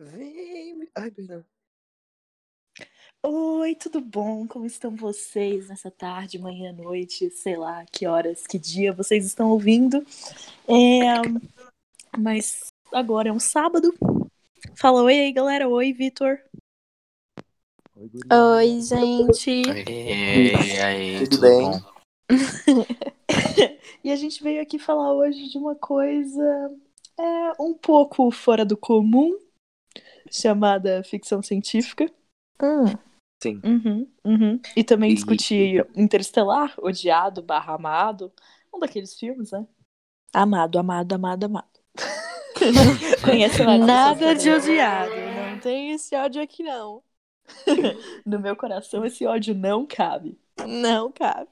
[0.00, 0.88] Vem.
[0.94, 1.44] Ai, perdão.
[3.22, 4.46] Oi, tudo bom?
[4.46, 9.50] Como estão vocês nessa tarde, manhã, noite, sei lá, que horas, que dia vocês estão
[9.50, 9.98] ouvindo?
[10.66, 11.20] É...
[12.18, 13.92] Mas agora é um sábado.
[14.74, 15.68] Fala oi aí, galera.
[15.68, 16.38] Oi, Vitor.
[17.94, 18.10] Oi.
[18.56, 19.50] Oi, gente.
[19.50, 21.70] E aí, Tudo tudo, bem?
[21.70, 21.80] bom?
[24.02, 26.74] E a gente veio aqui falar hoje de uma coisa
[27.18, 29.36] é, um pouco fora do comum,
[30.30, 32.06] chamada ficção científica.
[32.62, 32.84] Hum,
[33.42, 33.60] Sim.
[33.64, 34.60] Uhum, uhum.
[34.76, 38.32] E também E- discutir Interestelar, odiado barra amado.
[38.72, 39.66] Um daqueles filmes, né?
[40.32, 41.80] Amado, amado, amado, amado.
[43.24, 45.10] Conhece várias nada de odiado.
[45.10, 47.02] Não tem esse ódio aqui, não.
[48.24, 50.38] No meu coração, esse ódio não cabe.
[50.66, 51.48] Não cabe.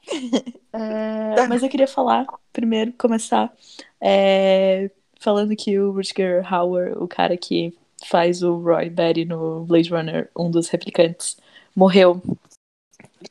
[0.72, 3.52] É, mas eu queria falar, primeiro, começar,
[4.00, 9.90] é, falando que o Rutger Hauer, o cara que faz o Roy Batty no Blade
[9.90, 11.36] Runner, um dos replicantes,
[11.74, 12.22] morreu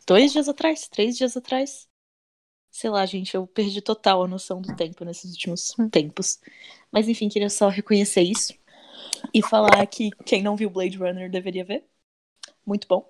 [0.06, 1.88] dois dias atrás, três dias atrás.
[2.70, 6.40] Sei lá, gente, eu perdi total a noção do tempo nesses últimos tempos.
[6.92, 8.54] Mas enfim, queria só reconhecer isso
[9.34, 11.86] e falar que quem não viu Blade Runner deveria ver.
[12.66, 13.10] Muito bom.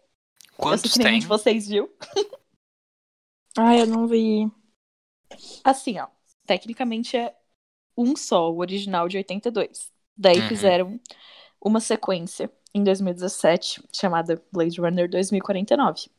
[0.58, 1.20] Quantos tem?
[1.20, 1.92] de vocês viu.
[3.58, 4.50] Ai, eu não vi.
[5.64, 6.08] Assim, ó.
[6.46, 7.36] Tecnicamente é
[7.98, 9.92] um só, o original de 82.
[10.16, 10.48] Daí Uhum.
[10.48, 11.00] fizeram
[11.61, 16.09] uma sequência em 2017, chamada Blade Runner 2049.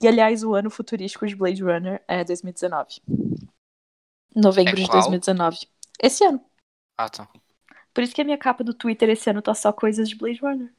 [0.00, 3.00] E, aliás, o ano futurístico de Blade Runner é 2019.
[4.34, 5.00] Novembro É de qual?
[5.00, 5.66] 2019.
[6.02, 6.44] Esse ano.
[6.96, 7.28] Ah, tá.
[7.94, 10.40] Por isso que a minha capa do Twitter esse ano tá só coisas de Blade
[10.40, 10.72] Runner.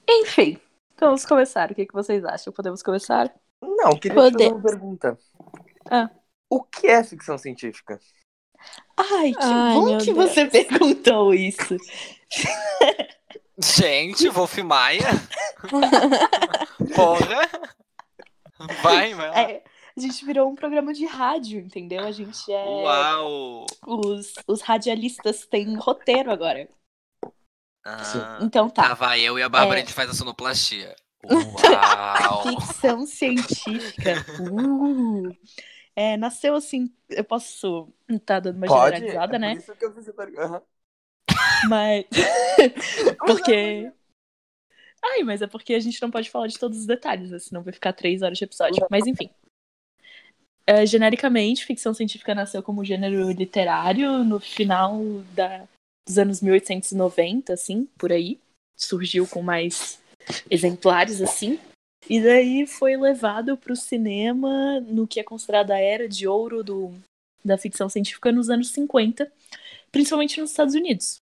[0.10, 0.60] Enfim,
[1.00, 1.72] vamos começar.
[1.72, 2.54] O que, que vocês acham?
[2.54, 3.34] Podemos começar?
[3.62, 4.62] Não, eu queria te fazer uma Podemos.
[4.62, 5.18] pergunta.
[5.90, 6.10] Ah.
[6.50, 8.00] O que é ficção científica?
[8.98, 10.30] Ai, que Ai, bom que Deus.
[10.30, 11.78] você perguntou isso.
[13.60, 15.08] Gente, Wolf Maia?
[16.96, 17.50] Porra!
[18.82, 19.40] Vai, vai lá.
[19.40, 19.64] É,
[19.96, 22.04] a gente virou um programa de rádio, entendeu?
[22.04, 22.64] A gente é.
[22.66, 23.66] Uau!
[23.86, 26.68] Os, os radialistas têm roteiro agora.
[27.86, 28.90] Ah, Então tá.
[28.90, 29.82] Tava eu e a Bárbara, É.
[29.82, 30.96] a gente faz a sonoplastia.
[31.26, 32.44] Uau!
[32.60, 34.26] Ficção científica.
[34.52, 35.30] Uh.
[35.98, 36.94] É, nasceu assim.
[37.10, 37.92] Eu posso
[38.24, 39.52] tá dando uma generalizada, é né?
[39.54, 40.08] Por isso que eu fiz.
[40.38, 40.62] Aham.
[41.68, 42.06] Mas.
[43.26, 43.92] porque.
[45.04, 47.40] Ai, mas é porque a gente não pode falar de todos os detalhes, né?
[47.40, 48.86] senão vai ficar três horas de episódio.
[48.92, 49.32] Mas enfim.
[50.68, 55.00] É, genericamente, ficção científica nasceu como gênero literário no final
[55.34, 55.68] da,
[56.06, 58.40] dos anos 1890, assim, por aí.
[58.76, 60.00] Surgiu com mais
[60.48, 61.60] exemplares, assim.
[62.10, 66.64] E daí foi levado para o cinema no que é considerada a era de ouro
[66.64, 66.94] do,
[67.44, 69.32] da ficção científica nos anos 50,
[69.92, 71.18] principalmente nos Estados Unidos.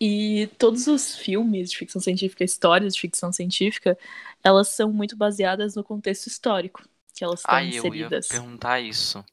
[0.00, 3.96] E todos os filmes de ficção científica, histórias de ficção científica,
[4.42, 6.82] elas são muito baseadas no contexto histórico
[7.14, 8.28] que elas estão Ai, eu ia inseridas.
[8.28, 9.24] perguntar isso.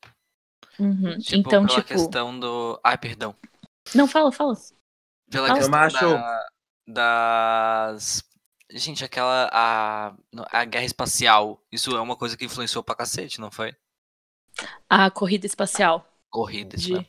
[0.80, 1.18] Uhum.
[1.18, 1.88] Tipo, então, pela tipo.
[1.88, 2.80] questão do.
[2.84, 3.36] Ai, perdão.
[3.94, 4.56] Não, fala, fala.
[5.30, 5.88] Pela Fala.
[5.88, 6.14] questão
[6.88, 8.24] da, das.
[8.74, 9.50] Gente, aquela.
[9.52, 10.14] A,
[10.52, 11.62] a guerra espacial.
[11.72, 13.76] Isso é uma coisa que influenciou pra cacete, não foi?
[14.90, 16.06] A corrida espacial.
[16.30, 16.94] Corrida, de.
[16.94, 17.08] mesmo.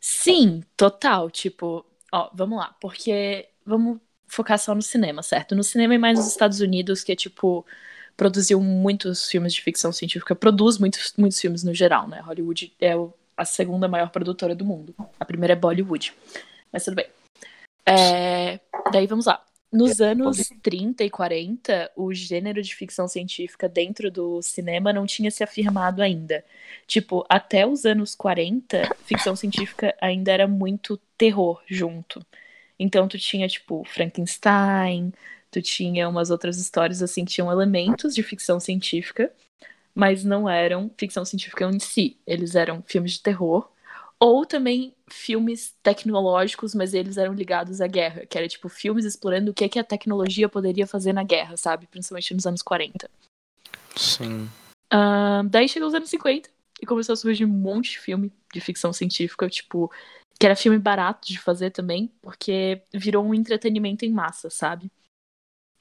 [0.00, 1.30] Sim, total.
[1.30, 2.76] Tipo, ó, vamos lá.
[2.80, 3.98] Porque vamos
[4.28, 5.54] focar só no cinema, certo?
[5.54, 7.66] No cinema e mais nos Estados Unidos, que é tipo.
[8.16, 12.20] Produziu muitos filmes de ficção científica, produz muitos, muitos filmes no geral, né?
[12.20, 14.94] Hollywood é o- a segunda maior produtora do mundo.
[15.20, 16.14] A primeira é Bollywood.
[16.72, 17.06] Mas tudo bem.
[17.84, 18.58] É,
[18.90, 19.44] daí vamos lá.
[19.76, 25.30] Nos anos 30 e 40, o gênero de ficção científica dentro do cinema não tinha
[25.30, 26.42] se afirmado ainda.
[26.86, 32.24] Tipo, até os anos 40, ficção científica ainda era muito terror junto.
[32.78, 35.12] Então tu tinha, tipo, Frankenstein,
[35.50, 39.30] tu tinha umas outras histórias assim que tinham elementos de ficção científica,
[39.94, 42.16] mas não eram ficção científica em si.
[42.26, 43.68] Eles eram filmes de terror.
[44.18, 49.50] Ou também filmes tecnológicos, mas eles eram ligados à guerra, que era tipo filmes explorando
[49.50, 51.86] o que, é que a tecnologia poderia fazer na guerra, sabe?
[51.86, 53.10] Principalmente nos anos 40.
[53.94, 54.48] Sim.
[54.90, 56.48] Ahn, daí chegou os anos 50
[56.80, 59.90] e começou a surgir um monte de filme de ficção científica, tipo,
[60.38, 64.90] que era filme barato de fazer também, porque virou um entretenimento em massa, sabe?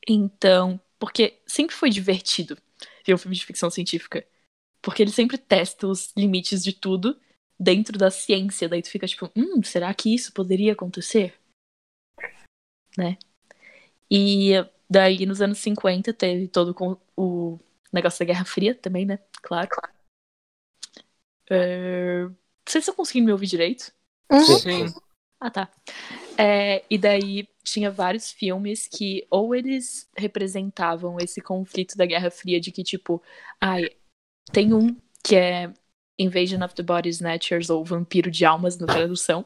[0.08, 2.58] Então, porque sempre foi divertido
[3.06, 4.26] ver um filme de ficção científica.
[4.82, 7.18] Porque ele sempre testa os limites de tudo
[7.60, 8.70] dentro da ciência.
[8.70, 11.34] Daí tu fica tipo, hum, será que isso poderia acontecer?
[12.98, 13.18] Né?
[14.10, 14.52] E
[14.90, 17.60] daí nos anos 50 teve todo com- o
[17.92, 19.20] negócio da Guerra Fria também, né?
[19.42, 19.70] Claro.
[21.50, 22.24] É,
[22.68, 23.94] Vocês estão conseguindo me ouvir direito?
[24.44, 24.94] Sim.
[25.40, 25.72] Ah, tá.
[26.38, 32.60] É, e daí tinha vários filmes que ou eles representavam esse conflito da Guerra Fria
[32.60, 33.22] de que, tipo,
[33.60, 33.90] ai,
[34.52, 35.72] tem um que é
[36.18, 39.46] Invasion of the Body Snatchers ou Vampiro de Almas na tradução,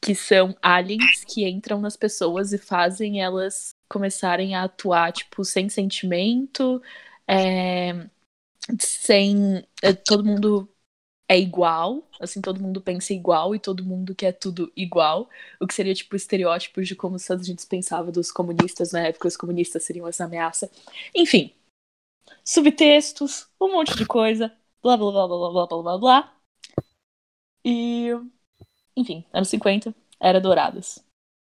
[0.00, 5.68] que são aliens que entram nas pessoas e fazem elas começarem a atuar, tipo, sem
[5.68, 6.82] sentimento,
[7.28, 8.06] é,
[8.78, 9.64] sem.
[9.82, 10.68] é, todo mundo
[11.28, 15.28] é igual, assim, todo mundo pensa igual e todo mundo quer tudo igual,
[15.60, 19.28] o que seria, tipo, estereótipos de como os Estados Unidos pensava dos comunistas na época,
[19.28, 20.68] os comunistas seriam essa ameaça.
[21.14, 21.52] Enfim,
[22.44, 26.36] subtextos, um monte de coisa, blá blá blá blá blá blá blá blá.
[27.64, 28.08] E.
[28.96, 31.04] Enfim, anos 50, era douradas.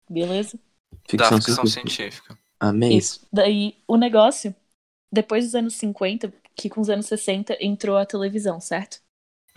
[0.10, 0.60] Beleza?
[1.08, 2.38] Ficção da ficção científica.
[2.60, 2.98] Amei.
[2.98, 3.28] Isso.
[3.32, 4.54] Daí o negócio,
[5.12, 9.02] depois dos anos 50, que com os anos 60 entrou a televisão, certo?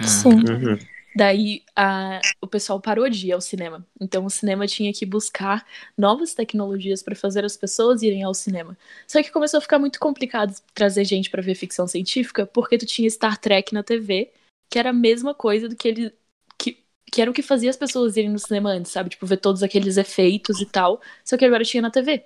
[0.00, 0.06] Uhum.
[0.06, 0.30] Sim.
[0.30, 0.78] Uhum.
[1.14, 3.86] Daí a, o pessoal parou de ir ao cinema.
[4.00, 5.64] Então o cinema tinha que buscar
[5.96, 8.76] novas tecnologias para fazer as pessoas irem ao cinema.
[9.06, 12.86] Só que começou a ficar muito complicado trazer gente para ver ficção científica, porque tu
[12.86, 14.32] tinha Star Trek na TV,
[14.68, 16.12] que era a mesma coisa do que ele
[16.58, 16.78] que,
[17.12, 19.10] que era o que fazia as pessoas irem no cinema antes, sabe?
[19.10, 21.00] Tipo, ver todos aqueles efeitos e tal.
[21.24, 22.24] Só que agora tinha na TV.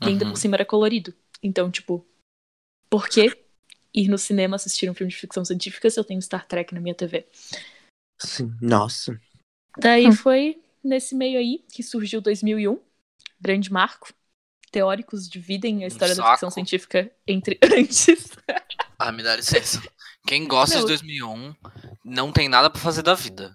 [0.00, 0.32] E ainda Uhum.
[0.32, 1.14] por cima era colorido.
[1.42, 2.04] Então, tipo,
[2.90, 3.36] por que
[3.94, 6.80] ir no cinema assistir um filme de ficção científica se eu tenho Star Trek na
[6.80, 7.26] minha TV?
[8.26, 8.52] Sim.
[8.60, 9.18] Nossa.
[9.78, 10.12] Daí Hum.
[10.12, 12.80] foi nesse meio aí que surgiu 2001,
[13.40, 14.12] grande marco.
[14.70, 18.30] Teóricos dividem a história da ficção científica entre antes.
[18.98, 19.82] Ah, me dá licença.
[20.26, 20.84] Quem gosta Meu.
[20.86, 21.54] de 2001
[22.04, 23.52] não tem nada pra fazer da vida.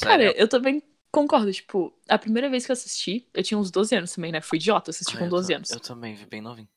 [0.00, 0.34] Cara, Sério.
[0.40, 1.52] eu também concordo.
[1.52, 4.40] Tipo, a primeira vez que eu assisti, eu tinha uns 12 anos também, né?
[4.40, 5.70] Fui idiota, assisti Ah, com eu 12 ta- anos.
[5.70, 6.68] Eu também, vi bem novinho.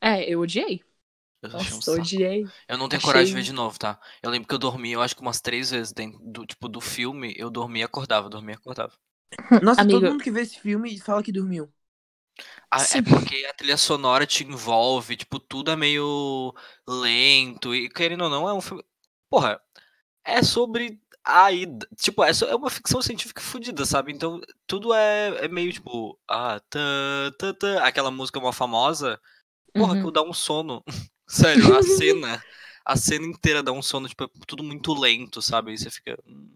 [0.00, 0.82] É, eu odiei.
[1.42, 1.96] Eu achei um Nossa, eu saco.
[1.96, 2.52] odiei.
[2.68, 4.00] Eu não tenho Achei- coragem de ver de novo, tá?
[4.22, 6.80] Eu lembro que eu dormi, eu acho que umas três vezes dentro do, tipo, do
[6.80, 8.92] filme, eu dormia e acordava, dormia e acordava.
[9.62, 9.86] Nossa, Amigo.
[9.86, 11.72] todo mundo que vê esse filme fala que dormiu.
[12.70, 16.54] Ah, é porque a trilha sonora te envolve, tipo, tudo é meio
[16.86, 18.84] lento e querendo ou não é um filme.
[19.30, 19.60] Porra,
[20.24, 21.88] é sobre a ida.
[21.98, 24.12] Tipo, é, é uma ficção científica fodida, sabe?
[24.12, 26.18] Então, tudo é, é meio tipo.
[26.28, 29.20] Ah, tã, tã, tã, aquela música mó famosa.
[29.76, 29.98] Porra, Uhum.
[29.98, 30.84] que dá um sono.
[31.28, 32.44] Sério, a cena.
[32.84, 35.70] A cena inteira dá um sono, tipo, é tudo muito lento, sabe?
[35.72, 36.18] Aí você fica.
[36.26, 36.50] hum,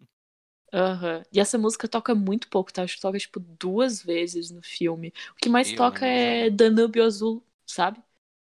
[0.72, 1.22] Aham.
[1.32, 2.82] E essa música toca muito pouco, tá?
[2.82, 5.12] Acho que toca, tipo, duas vezes no filme.
[5.32, 6.50] O que mais Eu toca é.
[6.50, 8.02] Danúbio Azul, sabe?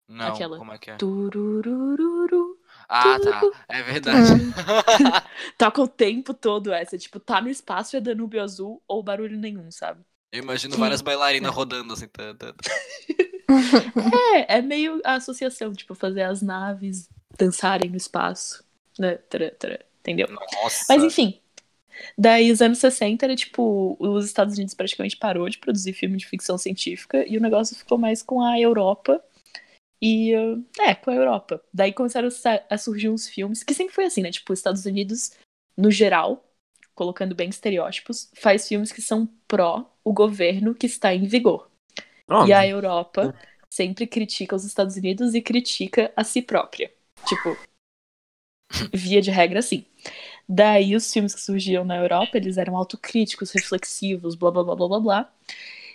[0.09, 0.57] Não, Aquela.
[0.57, 0.99] como é que é?
[0.99, 2.59] Tururururu.
[2.89, 3.49] Ah, tá.
[3.69, 4.35] É verdade.
[5.59, 6.99] Toca o tempo todo essa.
[6.99, 10.05] Tipo, tá no espaço é Danúbio Azul ou barulho nenhum, sabe?
[10.33, 12.09] Eu imagino várias bailarinas rodando assim.
[12.09, 12.65] Tá, tá, tá.
[14.35, 17.09] É, é meio a associação, tipo, fazer as naves
[17.39, 18.65] dançarem no espaço.
[18.99, 19.17] Né?
[19.17, 20.29] Tará, tará, Entendeu?
[20.29, 20.85] Nossa.
[20.89, 21.41] Mas enfim.
[22.17, 26.27] Daí, os anos 60 era tipo, os Estados Unidos praticamente parou de produzir filme de
[26.27, 29.23] ficção científica e o negócio ficou mais com a Europa.
[30.01, 31.61] E, uh, é, com a Europa.
[31.75, 32.29] Daí começaram
[32.71, 34.31] a surgir uns filmes, que sempre foi assim, né?
[34.31, 35.33] Tipo, os Estados Unidos,
[35.77, 36.49] no geral,
[36.95, 41.68] colocando bem estereótipos, faz filmes que são pró o governo que está em vigor.
[42.47, 43.35] E a Europa
[43.71, 46.93] sempre critica os Estados Unidos e critica a si própria.
[47.27, 47.57] Tipo,
[48.93, 49.85] via de regra, assim.
[50.49, 54.89] Daí os filmes que surgiam na Europa, eles eram autocríticos, reflexivos, blá blá blá blá
[54.89, 55.35] blá blá.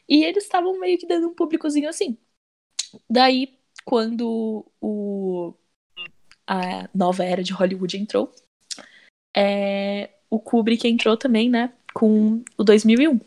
[0.08, 2.18] E eles estavam meio que dando um públicozinho assim.
[3.10, 5.54] Daí, quando o,
[6.46, 8.32] a nova era de Hollywood entrou,
[9.36, 13.20] é, o Kubrick entrou também, né, com o 2001.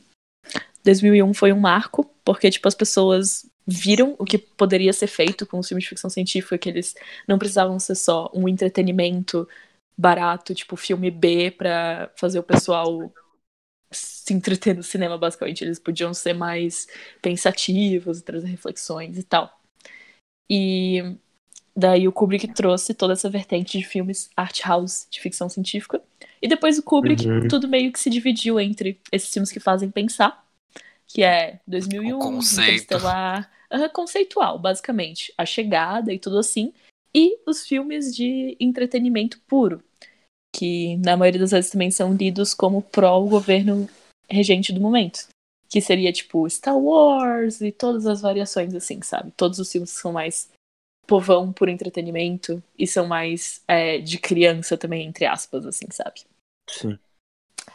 [0.85, 5.61] 2001 foi um marco, porque, tipo, as pessoas viram o que poderia ser feito com
[5.61, 6.92] os filmes de ficção científica, que eles
[7.26, 9.49] não precisavam ser só um entretenimento
[9.97, 13.12] barato, tipo, filme B pra fazer o pessoal
[13.92, 15.62] se entreter no cinema, basicamente.
[15.62, 16.88] Eles podiam ser mais
[17.23, 19.56] pensativos, trazer reflexões e tal.
[20.50, 21.16] E
[21.76, 26.02] daí o Kubrick trouxe toda essa vertente de filmes art house de ficção científica.
[26.42, 27.47] E depois o Kubrick, Uhum.
[27.47, 30.45] tudo meio que se dividiu entre esses filmes que fazem pensar,
[31.07, 32.85] que é 2001, O conceito.
[32.85, 36.73] Interestelar, aham, conceitual, basicamente, A Chegada e tudo assim,
[37.15, 39.83] e os filmes de entretenimento puro,
[40.55, 43.89] que na maioria das vezes também são lidos como pró o governo
[44.29, 45.29] regente do momento.
[45.69, 49.33] Que seria tipo Star Wars e todas as variações assim, sabe?
[49.37, 50.49] Todos os filmes que são mais
[51.07, 56.21] povão por entretenimento e são mais é, de criança também, entre aspas, assim, sabe?
[56.69, 56.99] Sim.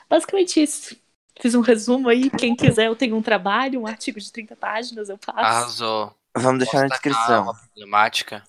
[0.10, 0.96] Basicamente isso.
[1.40, 2.30] Fiz um resumo aí.
[2.30, 5.40] Quem quiser, eu tenho um trabalho, um artigo de 30 páginas, eu faço.
[5.40, 6.16] Arrasou.
[6.36, 7.44] Vamos deixar na Posso tacar descrição.
[7.44, 8.44] Uma problemática.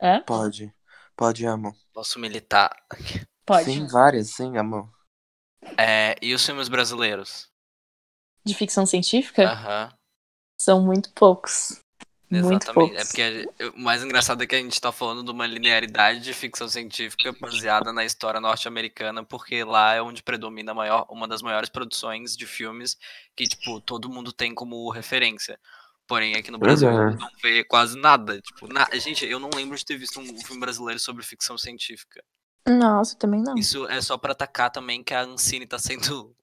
[0.00, 0.22] Hã?
[0.26, 0.74] Pode.
[1.16, 1.74] Pode, amor.
[1.92, 2.74] Posso militar.
[3.46, 3.64] Pode.
[3.64, 4.90] Sim, várias, sim, amor.
[5.78, 7.48] É, e os filmes brasileiros?
[8.44, 9.44] De ficção científica?
[9.44, 9.92] Aham.
[10.60, 11.80] São muito poucos.
[12.42, 12.74] Muito Exatamente.
[12.94, 12.96] poucos.
[13.00, 16.32] É porque o mais engraçado é que a gente tá falando de uma linearidade de
[16.34, 21.42] ficção científica baseada na história norte-americana, porque lá é onde predomina a maior, uma das
[21.42, 22.96] maiores produções de filmes
[23.36, 25.58] que, tipo, todo mundo tem como referência.
[26.06, 27.16] Porém, aqui no Brasil Uhum.
[27.16, 28.40] não vê quase nada.
[28.40, 32.22] Tipo, na- gente, eu não lembro de ter visto um filme brasileiro sobre ficção científica.
[32.68, 33.54] Nossa, também não.
[33.56, 36.34] Isso é só pra atacar também que a Ancine tá sendo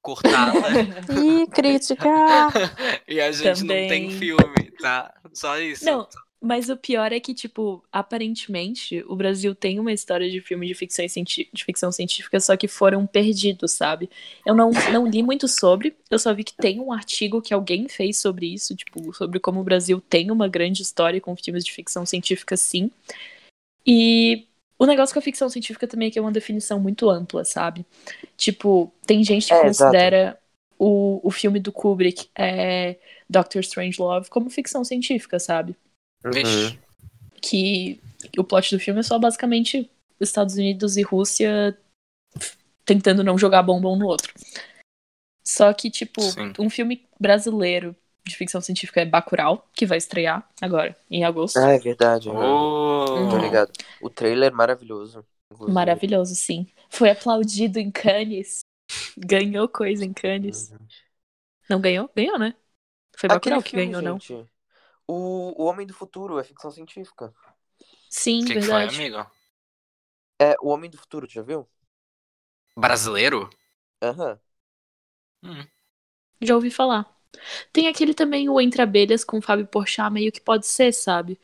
[0.00, 0.52] cortada
[1.12, 2.08] Ih, crítica!
[3.06, 4.18] e a gente não tem Também.
[4.18, 5.14] filme, tá?
[5.32, 5.84] Só isso.
[5.84, 6.06] Não,
[6.40, 10.74] mas o pior é que, tipo, aparentemente, o Brasil tem uma história de filme de
[10.74, 14.10] ficção, cienti- de ficção científica, só que foram perdidos, sabe?
[14.44, 17.88] Eu não, não li muito sobre, eu só vi que tem um artigo que alguém
[17.88, 21.72] fez sobre isso, tipo, sobre como o Brasil tem uma grande história com filmes de
[21.72, 22.90] ficção científica, sim.
[23.86, 24.46] E
[24.78, 27.86] o negócio com a ficção científica também é que é uma definição muito ampla, sabe?
[28.36, 29.92] Tipo, tem gente que É, exato.
[30.84, 32.98] O, o filme do Kubrick, é,
[33.30, 35.76] Doctor Strangelove, como ficção científica, sabe?
[36.24, 36.76] Vixe.
[37.40, 38.00] que
[38.36, 39.88] o plot do filme é só basicamente
[40.20, 41.78] Estados Unidos e Rússia
[42.84, 44.34] tentando não jogar bomba um no outro.
[45.44, 46.52] Só que, tipo, Sim.
[46.58, 51.58] um filme brasileiro de ficção científica é Bacurau, que vai estrear agora, em agosto.
[51.58, 52.28] Ah, é verdade.
[52.28, 53.04] aham.
[53.04, 53.30] Oh.
[53.30, 53.70] Tô ligado.
[54.00, 55.24] O trailer é maravilhoso.
[55.52, 55.74] inclusive.
[55.74, 56.66] Maravilhoso, sim.
[56.90, 58.62] Foi aplaudido em Cannes.
[59.26, 60.72] Ganhou coisa em Cannes.
[61.68, 62.10] Não ganhou?
[62.16, 62.54] Ganhou, né?
[63.16, 64.20] Foi Aquele Bacurau que filme, ganhou, não?
[64.20, 64.34] gente,
[65.08, 67.34] O, o Homem do Futuro é ficção científica.
[68.08, 68.94] Sim, que, que foi, verdade.
[68.94, 69.26] amigo?
[70.38, 71.66] É O Homem do Futuro, tu já viu?
[72.76, 73.48] Brasileiro?
[74.02, 74.38] Aham.
[75.42, 75.66] Hum.
[76.40, 77.06] Já ouvi falar.
[77.72, 81.40] Tem aquele também, o Entre Abelhas, com o Fábio Porchat, meio que pode ser, sabe?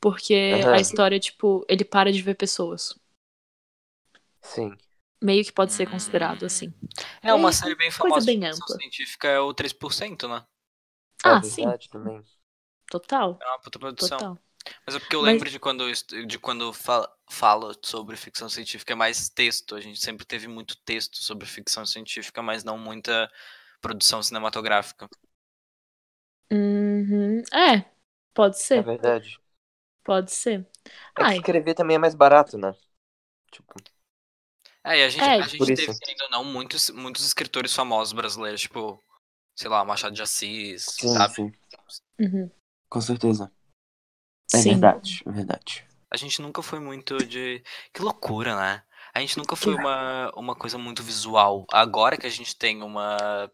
[0.00, 0.72] Porque Aham.
[0.72, 2.94] a história, tipo, ele para de ver pessoas.
[4.42, 4.78] Sim.
[5.22, 5.88] Meio que pode ser Hum.
[5.88, 6.72] considerado assim.
[7.24, 8.80] É uma É, série bem coisa famosa bem de ampla.
[8.80, 10.46] científica, é o 3%, né?
[11.24, 11.74] Ah, é sim.
[11.90, 12.24] também.
[12.90, 14.24] Total, É uma puta produção.
[14.24, 14.38] total.
[14.86, 15.84] Mas é porque eu Mas- lembro de quando,
[16.26, 19.74] de quando fa falo sobre ficção científica, é mais texto.
[19.76, 23.30] A gente sempre teve muito texto sobre ficção científica, mas não muita
[23.80, 25.08] produção cinematográfica.
[26.52, 27.42] Uhum.
[27.52, 27.84] É,
[28.34, 29.40] pode É ser, verdade.
[30.04, 30.66] pode ser.
[31.18, 32.74] É que Ai, escrever também é mais barato, né?
[33.52, 33.74] Tipo,
[34.84, 36.00] É, e a gente, É, a gente teve, isso.
[36.00, 39.02] querendo ou não, muitos, muitos escritores famosos brasileiros, tipo,
[39.56, 41.34] sei lá, Machado de Assis, sim, sabe?
[41.34, 41.52] sim.
[42.18, 42.50] uhum.
[42.88, 43.50] Com certeza.
[44.52, 44.70] É Sim.
[44.72, 45.86] verdade, é verdade.
[46.10, 47.62] A gente nunca foi muito de.
[47.92, 48.82] Que loucura, né?
[49.14, 51.64] A gente nunca foi uma, uma coisa muito visual.
[51.72, 53.50] Agora que a gente tem uma.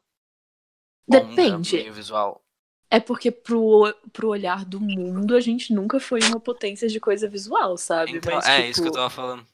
[1.06, 1.88] Depende.
[1.90, 2.42] visual.
[2.90, 7.28] É porque pro, pro olhar do mundo a gente nunca foi uma potência de coisa
[7.28, 8.16] visual, sabe?
[8.16, 9.46] Então, Mas, é tipo, isso que eu tava falando.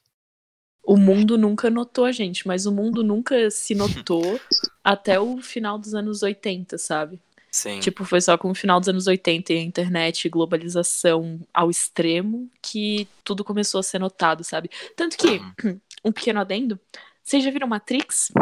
[0.87, 3.75] O mundo nunca notou a gente, mas o mundo nunca se
[4.07, 4.41] notou
[4.83, 7.19] até o final dos anos 80, sabe?
[7.51, 7.79] Sim.
[7.79, 11.71] Tipo, foi só com o final dos anos 80 e a internet e globalização ao
[11.71, 14.69] extremo que tudo começou a ser notado, sabe?
[14.97, 15.79] Tanto que, Uhum.
[16.05, 16.79] um pequeno adendo,
[17.23, 18.33] vocês já viram Matrix?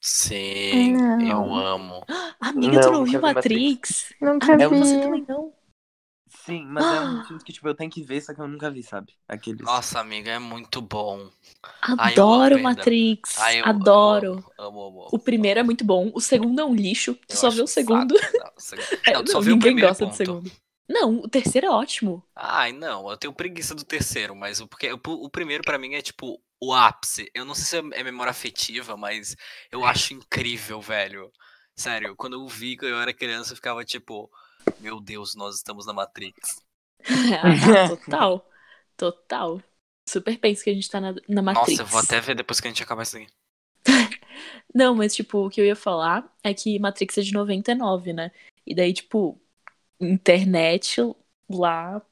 [0.00, 1.20] Sim, Não.
[1.26, 2.04] eu amo.
[2.40, 4.12] Amiga, tu Não, não nunca viu vi Matrix?
[4.20, 4.78] Nunca um- vi.
[4.78, 5.52] Você também não?
[6.50, 8.70] Sim, mas é um filme que, tipo, eu tenho que ver, só que eu nunca
[8.70, 9.12] vi, sabe?
[9.28, 9.64] Aqueles.
[9.64, 11.30] Nossa, amiga, é muito bom.
[11.82, 13.38] Ai, Adoro amo, Matrix.
[13.38, 14.32] Ai, eu Adoro.
[14.58, 17.14] Amo, amo, amo, O primeiro é muito bom, o segundo é um lixo.
[17.14, 18.14] Tu Eu só vê o segundo.
[18.14, 20.16] Não, o É, Não, não, ninguém gosta do ponto.
[20.16, 20.52] segundo.
[20.88, 22.22] Não, o terceiro é ótimo.
[22.34, 25.94] Ai, não, eu tenho preguiça do terceiro, mas o, porque, o, o primeiro pra mim
[25.94, 27.30] é tipo o ápice.
[27.32, 29.36] Eu não sei se é é memória afetiva, mas
[29.70, 31.30] eu acho incrível, velho.
[31.76, 34.28] Sério, quando eu vi quando eu era criança, eu ficava tipo,
[34.80, 36.62] meu Deus, nós estamos na Matrix.
[37.42, 38.46] Ah, total.
[38.96, 39.62] Total.
[40.06, 41.78] Super penso que a gente tá na, na Matrix.
[41.78, 43.26] Nossa, eu vou até ver depois que a gente acabar isso aqui.
[44.74, 48.30] Não, mas, tipo, o que eu ia falar é que Matrix é de 99, né?
[48.66, 49.40] E daí, tipo,
[50.00, 50.96] internet
[51.48, 52.02] lá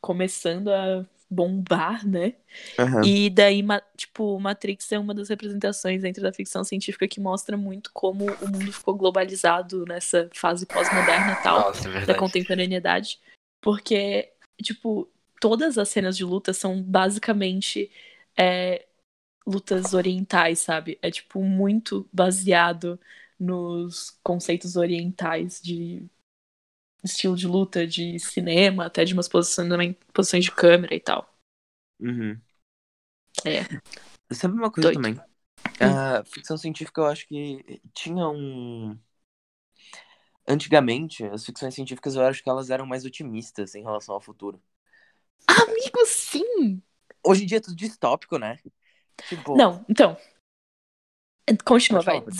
[0.00, 2.34] começando a bombar, né?
[2.78, 3.02] Aham.
[3.04, 3.62] E daí,
[3.96, 8.50] tipo, Matrix é uma das representações dentro da ficção científica que mostra muito como o
[8.50, 13.20] mundo ficou globalizado nessa fase pós-moderna e tal, Nossa, é da contemporaneidade.
[13.60, 14.32] Porque,
[14.62, 15.08] tipo,
[15.40, 17.90] todas as cenas de luta são basicamente
[18.36, 18.86] é,
[19.46, 20.98] lutas orientais, sabe?
[21.02, 22.98] É, tipo, muito baseado
[23.38, 26.02] nos conceitos orientais de
[27.04, 31.32] estilo de luta, de cinema, até de umas posições, também, posições de câmera e tal.
[32.00, 32.40] Uhum.
[33.44, 34.34] É.
[34.34, 35.02] Sabe uma coisa Doido.
[35.02, 35.28] também?
[35.80, 38.98] A ficção científica eu acho que tinha um.
[40.46, 44.60] Antigamente, as ficções científicas eu acho que elas eram mais otimistas em relação ao futuro.
[45.46, 46.82] Amigo, sim!
[47.24, 48.58] Hoje em dia é tudo distópico, né?
[49.28, 50.16] Tipo, Não, então.
[51.64, 52.36] Continua, vai, pode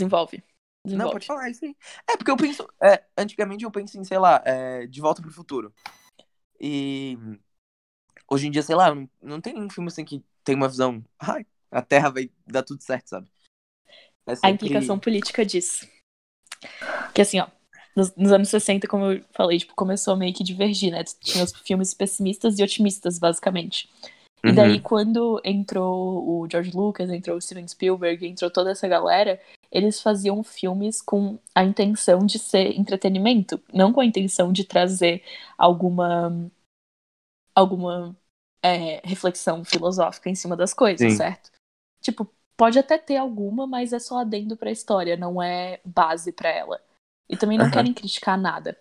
[0.85, 1.05] desenvolve.
[1.07, 1.77] Não, pode falar isso aí.
[2.09, 2.67] É, porque eu penso.
[2.83, 5.73] é, antigamente eu penso em, sei lá, é, De Volta pro Futuro.
[6.61, 7.17] E.
[8.31, 11.03] Hoje em dia, sei lá, não, não tem nenhum filme assim que tem uma visão.
[11.19, 13.27] Ai, a Terra vai dar tudo certo, sabe?
[14.27, 15.89] É A sempre- implicação política disso.
[17.15, 17.47] Que assim, ó,
[17.97, 21.03] nos, nos anos 60, como eu falei, tipo, começou a meio que divergir, né?
[21.21, 23.89] Tinha os filmes pessimistas e otimistas, basicamente.
[24.45, 24.83] E daí, Uhum.
[24.83, 30.43] quando entrou o George Lucas, entrou o Steven Spielberg, entrou toda essa galera, eles faziam
[30.43, 35.23] filmes com a intenção de ser entretenimento, não com a intenção de trazer
[35.57, 36.51] alguma
[37.55, 38.17] alguma
[38.63, 41.19] é, reflexão filosófica em cima das coisas, Sim.
[41.19, 41.51] certo?
[42.01, 46.49] Tipo, pode até ter alguma, mas é só adendo pra história, não é base pra
[46.51, 46.81] ela.
[47.29, 47.73] E também não Aham.
[47.73, 48.77] querem criticar nada.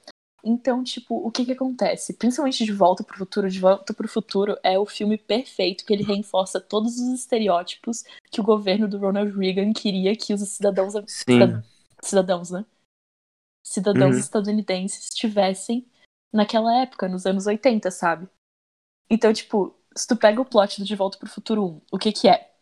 [0.49, 2.13] Então, tipo, o que que acontece?
[2.13, 6.03] Principalmente De Volta pro Futuro, De Volta pro Futuro é o filme perfeito que ele
[6.03, 11.61] reforça todos os estereótipos que o governo do Ronald Reagan queria que os cidadãos, Sim.
[12.01, 12.65] cidadãos, né?
[13.61, 14.21] Cidadãos Uhum.
[14.21, 15.85] estadunidenses tivessem
[16.31, 18.29] naquela época, nos anos 80, sabe?
[19.09, 22.13] Então, tipo, se tu pega o plot do De Volta pro Futuro 1, o que
[22.13, 22.53] que é?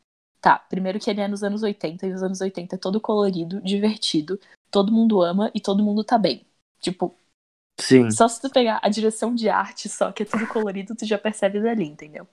[0.41, 3.61] Tá, primeiro que ele é nos anos 80, e os anos 80 é todo colorido,
[3.61, 4.39] divertido,
[4.71, 6.47] todo mundo ama e todo mundo tá bem.
[6.79, 7.15] Tipo,
[7.79, 8.09] Sim.
[8.11, 11.17] só se tu pegar a direção de arte só, que é tudo colorido, tu já
[11.17, 12.27] percebe dali, entendeu?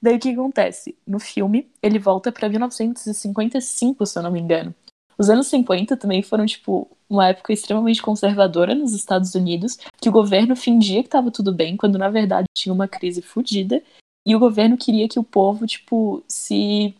[0.00, 0.96] Daí o que acontece?
[1.06, 4.74] No filme, ele volta pra 1955, se eu não me engano.
[5.18, 10.12] Os anos 50 também foram, tipo, uma época extremamente conservadora nos Estados Unidos, que o
[10.12, 13.82] governo fingia que tava tudo bem, quando na verdade tinha uma crise fodida,
[14.26, 16.94] e o governo queria que o povo, tipo, se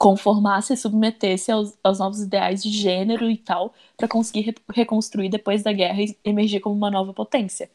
[0.00, 5.28] conformasse e submetesse aos, aos novos ideais de gênero e tal, pra conseguir re- reconstruir
[5.30, 7.70] depois da guerra e emergir como uma nova potência.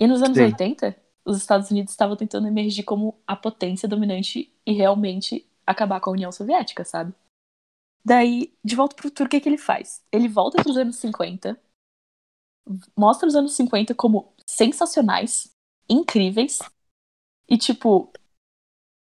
[0.00, 0.40] E nos anos Sim.
[0.40, 6.10] 80, os Estados Unidos estavam tentando emergir como a potência dominante e realmente acabar com
[6.10, 7.14] a União Soviética, sabe?
[8.04, 10.02] Daí, de volta pro futuro, o que, que ele faz?
[10.12, 11.58] Ele volta pros anos 50,
[12.96, 15.50] mostra os anos 50 como sensacionais,
[15.88, 16.58] incríveis,
[17.48, 18.12] e tipo,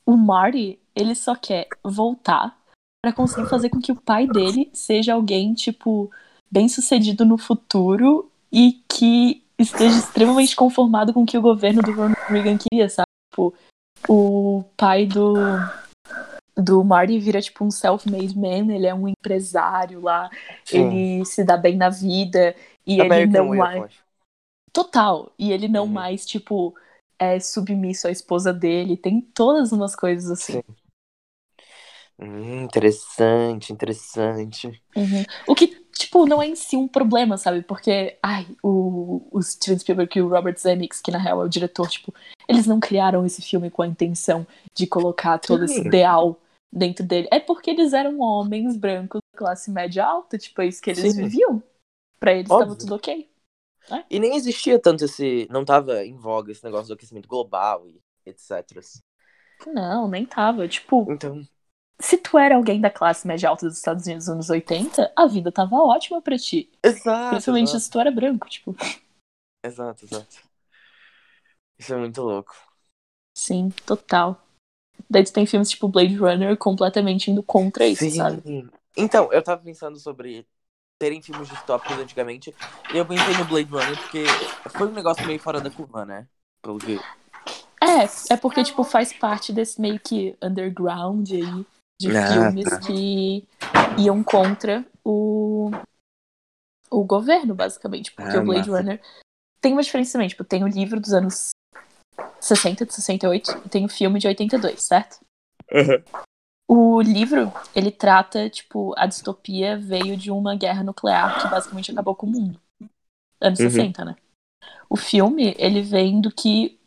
[0.07, 2.57] o Marty, ele só quer voltar
[3.05, 6.11] pra conseguir fazer com que o pai dele seja alguém, tipo,
[6.50, 11.92] bem sucedido no futuro e que esteja extremamente conformado com o que o governo do
[11.92, 13.07] Ronald Reagan queria, sabe?
[13.31, 13.55] Tipo,
[14.09, 15.35] o pai do
[16.55, 20.31] do Marty vira tipo um self-made man, ele é um empresário lá,
[20.64, 20.78] Sim.
[20.78, 22.55] ele se dá bem na vida
[22.87, 23.90] e ele não mais
[24.70, 25.92] total, e ele não Uhum.
[25.92, 26.74] mais tipo
[27.18, 30.55] é submisso à esposa dele, tem todas umas coisas assim.
[30.55, 30.62] Sim.
[32.18, 34.83] Hum, interessante, interessante.
[34.94, 35.25] Uhum.
[35.48, 37.62] O que, tipo, não é em si um problema, sabe?
[37.62, 41.48] Porque, ai, o, o Steven Spielberg e o Robert Zemeckis, que na real é o
[41.48, 42.14] diretor, tipo,
[42.48, 45.88] eles não criaram esse filme com a intenção de colocar todo esse Sim.
[45.88, 46.38] ideal
[46.72, 47.29] dentro dele.
[47.31, 51.22] É porque eles eram homens brancos classe média alta, tipo, é isso que eles Sim.
[51.22, 51.62] viviam.
[52.20, 52.79] Pra eles tava Óbvio.
[52.79, 53.29] tudo ok.
[54.09, 55.48] E nem existia tanto esse.
[55.51, 58.81] Não tava em voga esse negócio do aquecimento global e etc.
[59.66, 60.68] Não, nem tava.
[60.68, 61.42] Tipo, Então.
[62.03, 65.27] Se tu era alguém da classe média alta dos Estados Unidos nos anos 80, a
[65.27, 66.71] vida tava ótima pra ti.
[66.83, 67.31] Exato.
[67.31, 68.75] Principalmente exato, se tu era branco, tipo.
[69.65, 70.37] exato, exato.
[71.79, 72.55] Isso é muito louco.
[73.37, 74.41] Sim, total.
[75.09, 78.43] Daí tu tem filmes tipo Blade Runner completamente indo contra isso, sabe?
[78.97, 80.47] Então, eu tava pensando sobre
[80.99, 82.55] terem filmes distópicos antigamente.
[82.93, 84.25] E eu pensei no Blade Runner porque
[84.71, 86.29] foi um negócio meio fora da curva, né?
[86.61, 86.99] Pelo que.
[87.81, 91.67] É, é porque, tipo, faz parte desse meio que underground aí
[92.00, 92.81] de Ah, filmes tá.
[92.81, 93.46] que
[93.98, 95.70] iam contra o,
[96.90, 98.12] o governo, basicamente.
[98.12, 98.83] Porque Ah, o Blade massa.
[98.83, 99.02] Runner
[99.61, 100.28] tem uma diferença também.
[100.28, 101.50] Tipo, tem o livro dos anos
[102.40, 105.20] 60, de 68, e tem o filme de 82, certo?
[106.68, 112.14] O livro, ele trata, tipo, a distopia veio de uma guerra nuclear que basicamente acabou
[112.14, 112.61] com o mundo.
[113.40, 113.70] Anos Uhum.
[113.70, 114.16] 60, né?
[114.88, 116.78] O filme, ele vem do que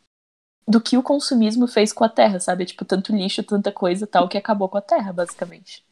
[0.68, 2.66] do que o consumismo fez com a Terra, sabe?
[2.66, 5.84] Tipo, tanto lixo, tanta coisa e tal, que acabou com a Terra, basicamente.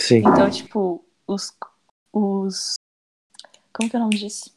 [0.00, 0.18] Sim.
[0.18, 1.56] Então, tipo, os
[2.12, 2.74] os
[3.72, 4.56] como que é o nome disso?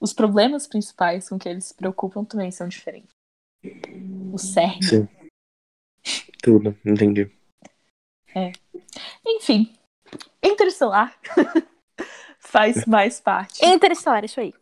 [0.00, 3.10] Os problemas principais com que eles se preocupam também são diferentes.
[4.32, 4.82] O cerne.
[4.82, 5.08] Sim.
[6.42, 7.30] Tudo, entendi.
[9.24, 9.72] Enfim,
[10.42, 11.18] Interestelar
[12.38, 13.64] faz mais parte.
[13.64, 14.52] Interestelar, isso aí.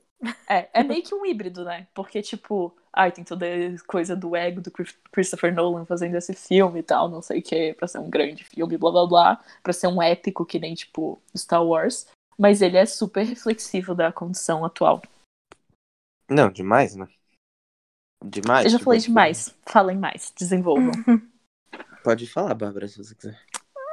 [0.48, 1.88] É, é meio que um híbrido, né?
[1.92, 6.34] Porque, tipo, ai, tem toda a coisa do ego do Chris- Christopher Nolan fazendo esse
[6.34, 9.44] filme e tal, não sei o que, pra ser um grande filme, blá blá blá,
[9.62, 12.06] pra ser um épico que nem, tipo, Star Wars.
[12.38, 15.02] Mas ele é super reflexivo da condição atual.
[16.28, 17.06] Não, demais, né?
[18.24, 18.64] Demais.
[18.64, 19.54] Eu já tipo, falei demais.
[19.66, 20.92] Falem mais, desenvolvam.
[22.02, 23.40] Pode falar, Bárbara, se você quiser.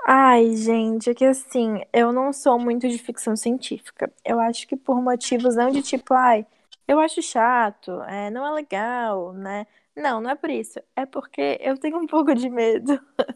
[0.07, 4.11] Ai, gente, é que assim, eu não sou muito de ficção científica.
[4.25, 6.45] Eu acho que por motivos não de tipo, ai,
[6.89, 9.67] eu acho chato, é, não é legal, né?
[9.95, 10.79] Não, não é por isso.
[10.95, 12.99] É porque eu tenho um pouco de medo.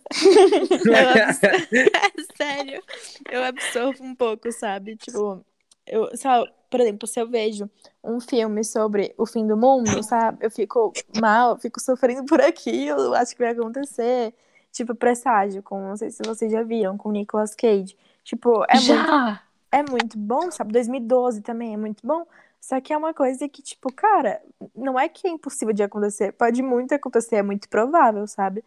[1.71, 2.81] É sério.
[3.29, 4.95] Eu absorvo um pouco, sabe?
[4.95, 5.45] Tipo,
[5.85, 7.69] eu, sabe, por exemplo, se eu vejo
[8.03, 10.43] um filme sobre o fim do mundo, sabe?
[10.43, 14.33] Eu fico mal, fico sofrendo por aquilo, acho que vai acontecer.
[14.71, 17.95] Tipo, Presságio, com, não sei se vocês já viram, com Nicolas Cage.
[18.23, 19.43] Tipo, é muito Já!
[19.71, 20.71] é muito bom, sabe?
[20.71, 22.25] 2012 também é muito bom.
[22.63, 24.41] Só que é uma coisa que, tipo, cara,
[24.73, 26.31] não é que é impossível de acontecer.
[26.31, 28.63] Pode muito acontecer, é muito provável, sabe?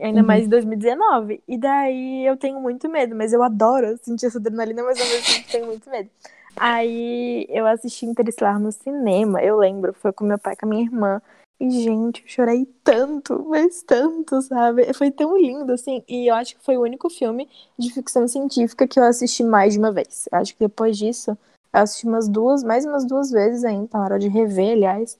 [0.00, 0.26] Ainda Uhum.
[0.26, 1.42] mais em 2019.
[1.46, 5.26] E daí eu tenho muito medo, mas eu adoro sentir essa adrenalina, mas ao mesmo
[5.26, 6.08] tempo tenho muito medo.
[6.56, 10.82] Aí eu assisti Interestelar no cinema, eu lembro, foi com meu pai, com a minha
[10.82, 11.20] irmã.
[11.60, 14.90] E, gente, eu chorei tanto, mas tanto, sabe?
[14.94, 16.02] Foi tão lindo, assim.
[16.08, 17.46] E eu acho que foi o único filme
[17.78, 20.26] de ficção científica que eu assisti mais de uma vez.
[20.32, 21.36] Eu acho que depois disso,
[21.74, 25.18] eu assisti umas duas, mais umas duas vezes ainda, tá na hora de rever, aliás.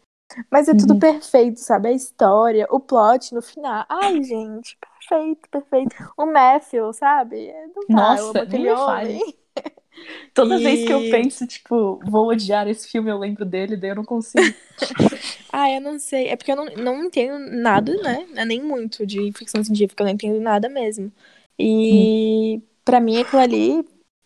[0.50, 0.98] Mas é tudo Uhum.
[0.98, 1.88] perfeito, sabe?
[1.88, 3.84] A história, o plot no final.
[3.88, 5.96] Ai, gente, perfeito, perfeito.
[6.16, 7.48] O Matthew, sabe?
[7.48, 9.20] É, Não dá, Nossa, eu nem me homem.
[10.34, 13.90] Toda vez que eu E- penso, tipo, vou odiar esse filme, eu lembro dele, daí
[13.90, 14.54] eu não consigo.
[15.52, 16.28] Ah, eu não sei.
[16.28, 18.26] É porque eu não, não entendo nada, né?
[18.36, 21.12] É Nem muito de ficção científica, eu não entendo nada mesmo.
[21.58, 23.84] E pra mim aquilo ali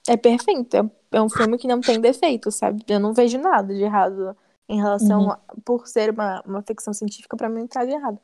[0.09, 0.91] é perfeito.
[1.13, 2.85] É, um filme que não tem defeito, sabe?
[2.89, 4.37] Eu não vejo nada de errado
[4.69, 5.31] em relação Uhum.
[5.31, 8.19] a, por ser uma, uma ficção científica, pra mim não tá de errado.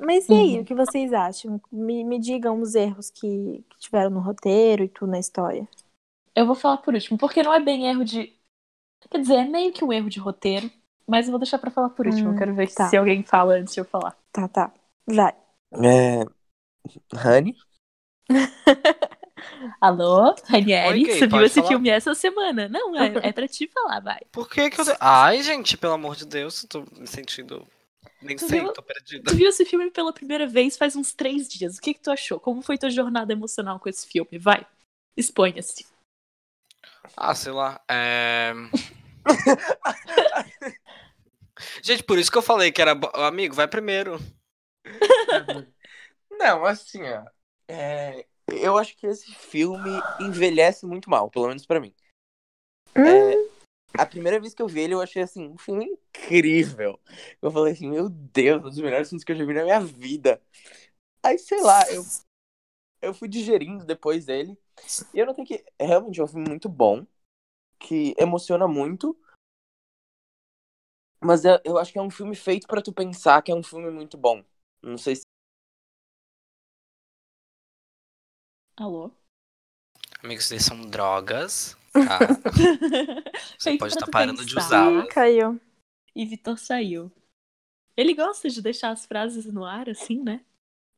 [0.00, 0.60] Mas e aí, Uhum.
[0.60, 1.60] o que vocês acham?
[1.72, 5.68] Me, me digam os erros que, que tiveram no roteiro e tudo na história.
[6.34, 8.32] Eu vou falar por último, porque não é bem erro de.
[9.10, 10.70] Quer dizer, é meio que um erro de roteiro,
[11.06, 12.30] mas eu vou deixar pra falar por último.
[12.30, 12.88] Hum, eu quero ver tá.
[12.88, 14.16] se alguém fala antes de eu falar.
[14.32, 14.72] Tá, tá.
[15.06, 15.34] Vai.
[15.72, 16.24] É...
[17.14, 17.54] Honey?
[19.80, 21.68] Alô, Ranieri, você viu esse falar?
[21.68, 22.68] filme essa semana?
[22.68, 24.20] Não, é, é pra te falar, vai.
[24.32, 24.84] Por que que eu.
[25.00, 27.66] Ai, gente, pelo amor de Deus, eu tô me sentindo.
[28.22, 28.72] Nem Tu sei, viu?
[28.72, 29.30] tô perdida.
[29.30, 31.76] Tu viu esse filme pela primeira vez faz uns três dias.
[31.76, 32.40] O que, que tu achou?
[32.40, 34.38] Como foi tua jornada emocional com esse filme?
[34.38, 34.66] Vai,
[35.16, 35.86] exponha-se.
[37.16, 37.80] Ah, sei lá.
[37.88, 38.52] É.
[41.82, 42.98] Gente, por isso que eu falei que era.
[43.26, 44.18] Amigo, vai primeiro.
[46.30, 47.24] Não, assim, ó.
[47.68, 51.94] é, Eu acho que esse filme envelhece muito mal, pelo menos pra mim.
[52.96, 53.48] É,
[53.98, 56.98] A primeira vez que eu vi ele, eu achei assim, um filme incrível.
[57.40, 59.80] Eu falei assim, meu Deus, um dos melhores filmes que eu já vi na minha
[59.80, 60.42] vida.
[61.22, 62.04] Aí, sei lá, eu,
[63.00, 64.58] eu fui digerindo depois dele.
[65.12, 67.06] E eu notei que realmente é um filme muito bom,
[67.78, 69.18] que emociona muito.
[71.20, 73.62] Mas eu, eu acho que é um filme feito pra tu pensar que é um
[73.62, 74.44] filme muito bom.
[74.82, 75.22] Não sei se
[78.76, 79.10] Alô?
[80.22, 81.76] Amigos, isso são drogas.
[81.94, 82.18] Tá?
[83.56, 85.04] Você pode estar tu parando de usá-las.
[85.04, 85.60] Ih, caiu.
[86.12, 87.08] E Vitor saiu.
[87.96, 90.44] Ele gosta de deixar as frases no ar, assim, né?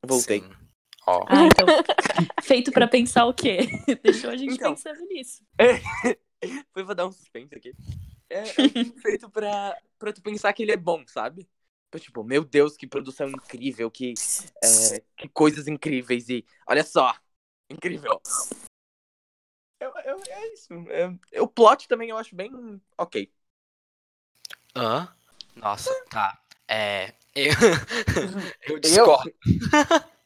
[0.03, 0.41] voltei.
[0.41, 0.51] Sim.
[1.07, 1.23] Ó.
[1.29, 1.67] Ah, então.
[2.43, 3.59] Feito pra pensar o quê?
[4.03, 4.75] Deixou a gente Então.
[4.75, 5.45] pensando nisso.
[6.73, 7.75] Foi pra dar um suspense aqui.
[8.31, 8.55] É, é
[9.03, 11.47] feito pra, pra tu pensar que ele é bom, sabe?
[11.99, 14.15] Tipo, meu Deus, que produção incrível, que,
[14.65, 17.15] é, que coisas incríveis e olha só,
[17.71, 18.21] incrível.
[19.81, 20.73] Eu, eu- é isso.
[21.33, 23.31] É, o plot também eu acho bem ok.
[24.75, 25.09] Hã?
[25.55, 26.39] Nossa, tá.
[26.69, 27.13] É.
[27.35, 27.53] Eu,
[28.69, 29.33] eu discordo.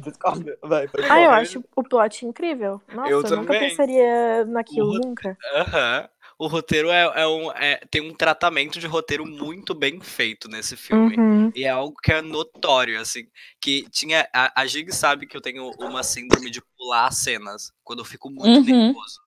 [0.00, 0.58] Discorda.
[0.62, 2.80] Vai, pode Ah, eu acho o plot incrível.
[2.92, 5.36] Nossa, Eu eu, nunca pensaria naquilo, nunca.
[5.54, 6.08] Aham.
[6.38, 10.76] O roteiro é, é um, é- tem um tratamento de roteiro muito bem feito nesse
[10.76, 11.16] filme.
[11.16, 11.50] Uhum.
[11.54, 13.26] E é algo que é notório, assim.
[13.60, 14.28] Que tinha.
[14.34, 17.72] A, a Gig sabe que eu tenho uma síndrome de pular cenas.
[17.82, 18.84] Quando eu fico muito Uhum.
[18.86, 19.20] nervoso.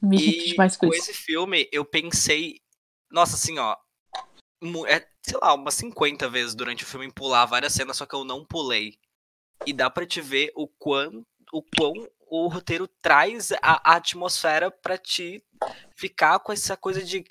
[0.00, 2.60] Me E com esse filme, eu pensei.
[3.10, 3.76] Nossa, assim, ó.
[4.86, 8.14] É, sei lá, umas 50 vezes durante o filme em pular várias cenas, só que
[8.14, 8.94] eu não pulei.
[9.66, 11.92] E dá pra te ver o quão o, quão
[12.30, 15.42] o roteiro traz a, a atmosfera pra te
[15.96, 17.24] ficar com essa coisa de.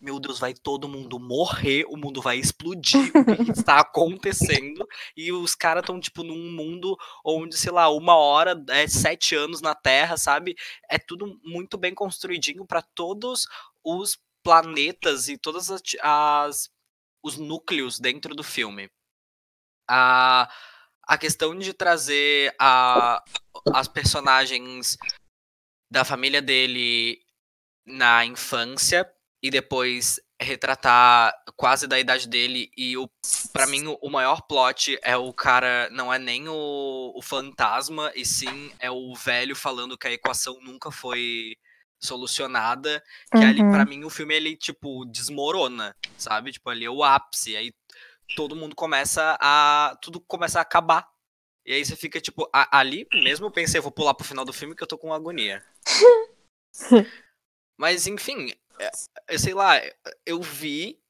[0.00, 4.86] Meu Deus, vai todo mundo morrer, o mundo vai explodir, o que, está acontecendo?
[5.16, 9.60] E os caras estão, tipo, num mundo onde, sei lá, uma hora é sete anos
[9.62, 10.54] na Terra, sabe?
[10.90, 13.46] É tudo muito bem construidinho pra todos
[13.84, 16.70] os planetas e todas as, as-
[17.22, 18.90] os núcleos dentro do filme.
[19.88, 20.48] A,
[21.06, 23.22] a questão de trazer a,
[23.72, 24.96] as personagens
[25.90, 27.20] da família dele
[27.86, 29.08] na infância
[29.42, 33.08] e depois retratar quase da idade dele e o
[33.52, 38.12] para mim o, o maior plot é o cara não é nem o, o fantasma
[38.14, 41.56] e sim é o velho falando que a equação nunca foi
[41.98, 43.70] solucionada que ali Uhum.
[43.70, 47.72] para mim o filme ele tipo desmorona sabe tipo ali é o ápice aí
[48.34, 51.08] todo mundo começa a tudo começa a acabar.
[51.64, 54.52] E aí você fica tipo a- ali mesmo eu pensei vou pular pro final do
[54.52, 55.64] filme que eu tô com agonia.
[57.76, 58.90] Mas enfim é-
[59.28, 59.74] eu sei lá
[60.24, 61.00] eu vi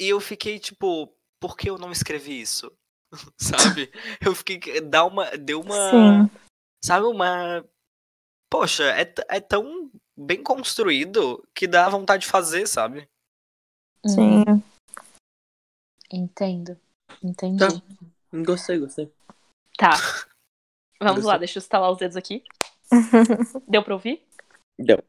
[0.00, 2.70] e eu fiquei tipo por que eu não escrevi isso?
[3.38, 3.90] Sabe?
[4.24, 6.30] Eu fiquei dá uma deu uma Sim.
[6.84, 7.64] sabe uma
[8.50, 13.08] poxa é, é tão bem construído que dá vontade de fazer sabe?
[14.06, 14.44] Sim.
[16.12, 16.78] Entendo.
[17.22, 17.58] Entendi.
[17.58, 17.82] Tá.
[18.44, 19.12] Gostei, gostei.
[19.76, 19.90] Tá.
[21.00, 21.32] Vamos Gostei.
[21.32, 22.44] lá, deixa eu estalar os dedos aqui.
[23.66, 24.22] Deu pra ouvir?
[24.78, 25.02] Deu.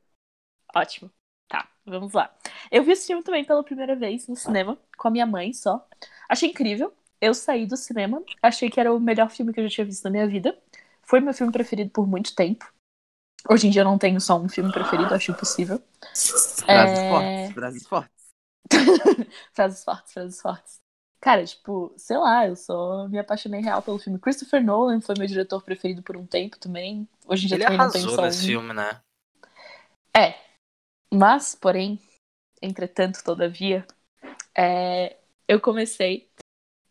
[0.74, 1.12] Ótimo.
[1.50, 2.34] Tá, vamos lá.
[2.72, 5.86] Eu vi esse filme também pela primeira vez no cinema, com a minha mãe só.
[6.30, 6.94] Achei incrível.
[7.20, 10.04] Eu saí do cinema, achei que era o melhor filme que eu já tinha visto
[10.06, 10.58] na minha vida.
[11.04, 12.72] Foi meu filme preferido por muito tempo.
[13.50, 15.84] Hoje em dia eu não tenho só um filme preferido, acho impossível.
[16.16, 16.64] Frases
[17.00, 17.10] É.
[17.10, 18.26] fortes, frases fortes.
[19.54, 20.81] frases fortes, frases fortes.
[21.22, 24.18] Cara, tipo, sei lá, eu só me apaixonei real pelo filme.
[24.18, 27.08] Christopher Nolan foi meu diretor preferido por um tempo também.
[27.28, 28.48] Hoje em dia ele também não tenho arrasou só nesse um.
[28.48, 29.00] filme né
[30.18, 30.34] É.
[31.14, 32.00] Mas, porém,
[32.60, 33.86] entretanto, todavia,
[34.58, 35.16] é,
[35.48, 36.28] eu comecei.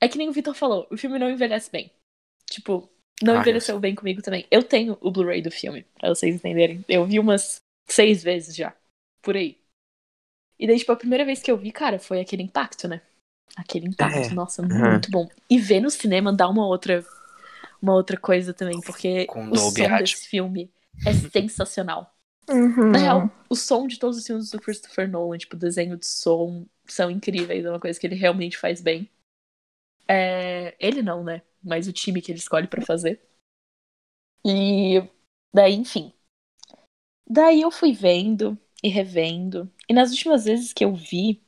[0.01, 1.91] É que nem o Vitor falou, o filme não envelhece bem.
[2.49, 2.89] Tipo,
[3.21, 4.47] não Ah, envelheceu bem comigo também.
[4.49, 6.85] Eu tenho o Blu-ray do filme, pra vocês entenderem.
[6.89, 8.75] Eu vi umas seis vezes já.
[9.23, 9.59] Por aí.
[10.57, 13.03] E daí, tipo, a primeira vez que eu vi, cara, foi aquele impacto, né?
[13.61, 14.35] Aquele impacto, É.
[14.35, 14.91] nossa, Uhum.
[14.93, 15.29] muito bom.
[15.49, 17.05] E ver no cinema dá uma outra,
[17.81, 20.71] uma outra coisa também, porque Com o Dolby som desse filme
[21.07, 22.15] é sensacional.
[22.49, 22.91] Uhum.
[22.91, 26.07] Na real, o som de todos os filmes do Christopher Nolan, tipo, o desenho de
[26.07, 27.65] som, são incríveis.
[27.65, 29.09] É uma coisa que ele realmente faz bem.
[30.09, 31.43] É, Ele não, né?
[31.63, 33.21] Mas o time que ele escolhe pra fazer.
[34.45, 35.03] E
[35.55, 36.13] daí, enfim.
[37.29, 39.71] Daí eu fui vendo e revendo.
[39.89, 41.41] E nas últimas vezes que eu vi,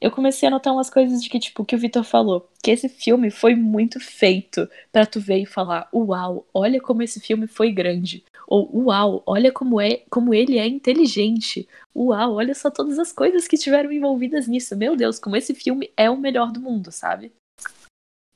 [0.00, 2.48] eu comecei a notar umas coisas de que, tipo, que o Victor falou.
[2.62, 7.20] Que esse filme foi muito feito pra tu ver e falar: Uau, olha como esse
[7.20, 8.24] filme foi grande.
[8.46, 11.68] Ou uau, olha como é, como ele é inteligente.
[11.94, 14.76] Uau, olha só todas as coisas que tiveram envolvidas nisso.
[14.76, 17.32] Meu Deus, como esse filme é o melhor do mundo, sabe?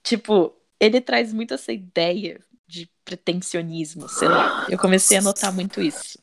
[0.03, 4.67] Tipo, ele traz muito essa ideia de pretensionismo, sei lá.
[4.69, 6.19] Eu comecei a notar muito isso.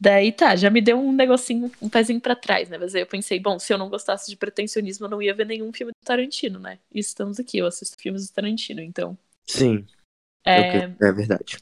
[0.00, 2.76] Daí tá, já me deu um negocinho, um pezinho pra trás, né?
[2.76, 5.46] Mas aí eu pensei, bom, se eu não gostasse de pretensionismo, eu não ia ver
[5.46, 6.78] nenhum filme do Tarantino, né?
[6.92, 9.16] E estamos aqui, eu assisto filmes do Tarantino, então.
[9.46, 9.86] Sim,
[10.44, 11.58] É, é, é verdade.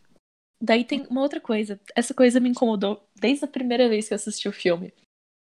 [0.60, 1.80] Daí tem uma outra coisa.
[1.94, 4.92] Essa coisa me incomodou desde a primeira vez que eu assisti o filme.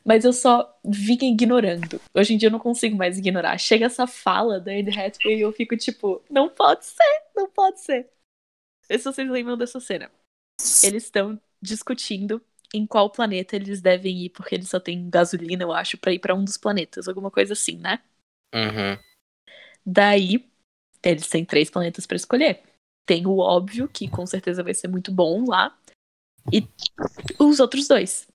[0.05, 1.99] Mas eu só vinha ignorando.
[2.13, 3.57] Hoje em dia eu não consigo mais ignorar.
[3.57, 7.81] Chega essa fala da Anne Hathaway e eu fico tipo, não pode ser, não pode
[7.81, 8.09] ser.
[8.83, 10.09] Sei se vocês lembram dessa cena.
[10.83, 12.41] Eles estão discutindo
[12.73, 16.19] em qual planeta eles devem ir, porque eles só têm gasolina, eu acho, pra ir
[16.19, 17.07] pra um dos planetas.
[17.07, 18.01] Alguma coisa assim, né?
[18.53, 19.01] Uhum.
[19.85, 20.45] Daí,
[21.03, 22.63] eles têm três planetas pra escolher.
[23.05, 25.77] Tem o óbvio, que com certeza vai ser muito bom lá.
[26.51, 26.67] E
[27.39, 28.27] os outros dois.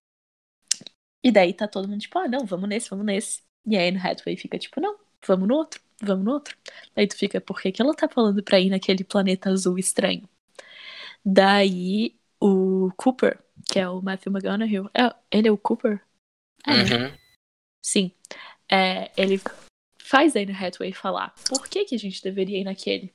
[1.24, 3.42] E daí tá todo mundo tipo, ah, não, vamos nesse, vamos nesse.
[3.66, 6.56] E a Anne Hathaway fica tipo, não, vamos no outro, vamos no outro.
[6.94, 10.28] Daí tu fica, por que, que ela tá falando pra ir naquele planeta azul estranho?
[11.24, 13.38] Daí o Cooper,
[13.72, 15.98] que é o Matthew McConaughey, é, ele é o Cooper?
[16.66, 16.72] É?
[16.72, 17.18] Uhum.
[17.82, 18.12] Sim.
[18.70, 19.40] É, ele
[19.98, 23.14] faz a Anne Hathaway falar por que, que a gente deveria ir naquele.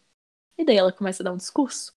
[0.58, 1.93] E daí ela começa a dar um discurso.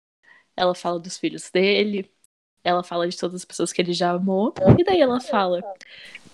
[0.57, 2.13] Ela fala dos filhos dele,
[2.61, 5.61] ela fala de todas as pessoas que ele já amou, e daí ela fala: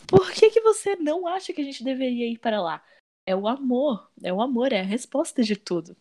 [0.07, 2.83] Por que, que você não acha que a gente deveria ir para lá?
[3.23, 5.95] É o amor, é o amor, é a resposta de tudo.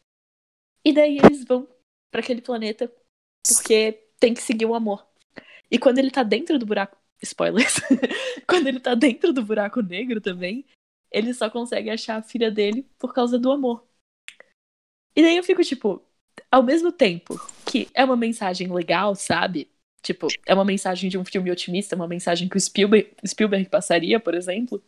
[0.83, 1.69] E daí eles vão
[2.11, 2.91] para aquele planeta
[3.47, 5.07] porque tem que seguir o amor.
[5.75, 6.97] E quando ele tá dentro do buraco.
[7.21, 7.81] Spoilers.
[8.47, 10.65] quando ele tá dentro do buraco negro também,
[11.11, 13.85] ele só consegue achar a filha dele por causa do amor.
[15.17, 16.01] E daí eu fico tipo,
[16.49, 17.35] ao mesmo tempo
[17.67, 19.69] que é uma mensagem legal, sabe?
[20.01, 24.21] Tipo, é uma mensagem de um filme otimista, uma mensagem que o Spielberg, Spielberg passaria,
[24.21, 24.81] por exemplo.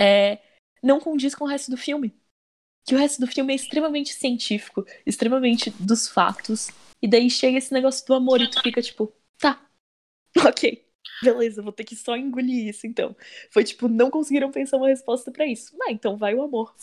[0.00, 0.38] É,
[0.82, 2.14] não condiz com o resto do filme.
[2.86, 6.70] Que o resto do filme é extremamente científico, extremamente dos fatos.
[7.02, 9.60] E daí chega esse negócio do amor e tu fica tipo, tá,
[10.46, 10.84] ok,
[11.22, 13.16] beleza, vou ter que só engolir isso então.
[13.50, 15.76] Foi tipo, não conseguiram pensar uma resposta pra isso.
[15.82, 16.74] Ah, então vai o amor.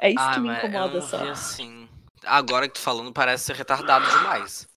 [0.00, 1.18] É isso Ah, que me mas eu incomoda não só.
[1.18, 1.88] vi assim.
[2.24, 4.68] Agora que tu falando, parece ser retardado demais.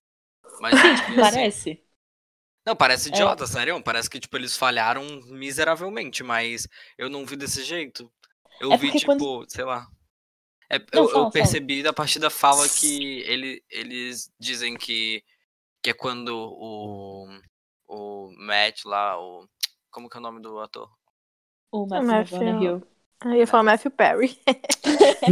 [0.62, 1.40] Mas eu vi assim.
[1.42, 1.84] Parece.
[2.66, 3.82] Não, parece idiota, sério.
[3.84, 8.12] Parece que, tipo, eles falharam miseravelmente, mas eu não vi desse jeito.
[8.62, 9.88] Eu É vi, tipo, quando- sei lá.
[10.70, 11.32] É, Não, eu, eu fala, fala.
[11.32, 15.24] percebi da partir da fala que ele, eles dizem que,
[15.84, 17.28] que é quando o,
[17.88, 19.48] o Matt lá, o.
[19.92, 20.90] Como que é o nome do ator?
[21.72, 22.94] O Matthew Matthew- McConaughey.
[23.26, 24.38] Eu ia falar Matthew Perry.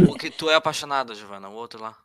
[0.08, 1.96] O que tu é apaixonado, Giovanna, o outro lá.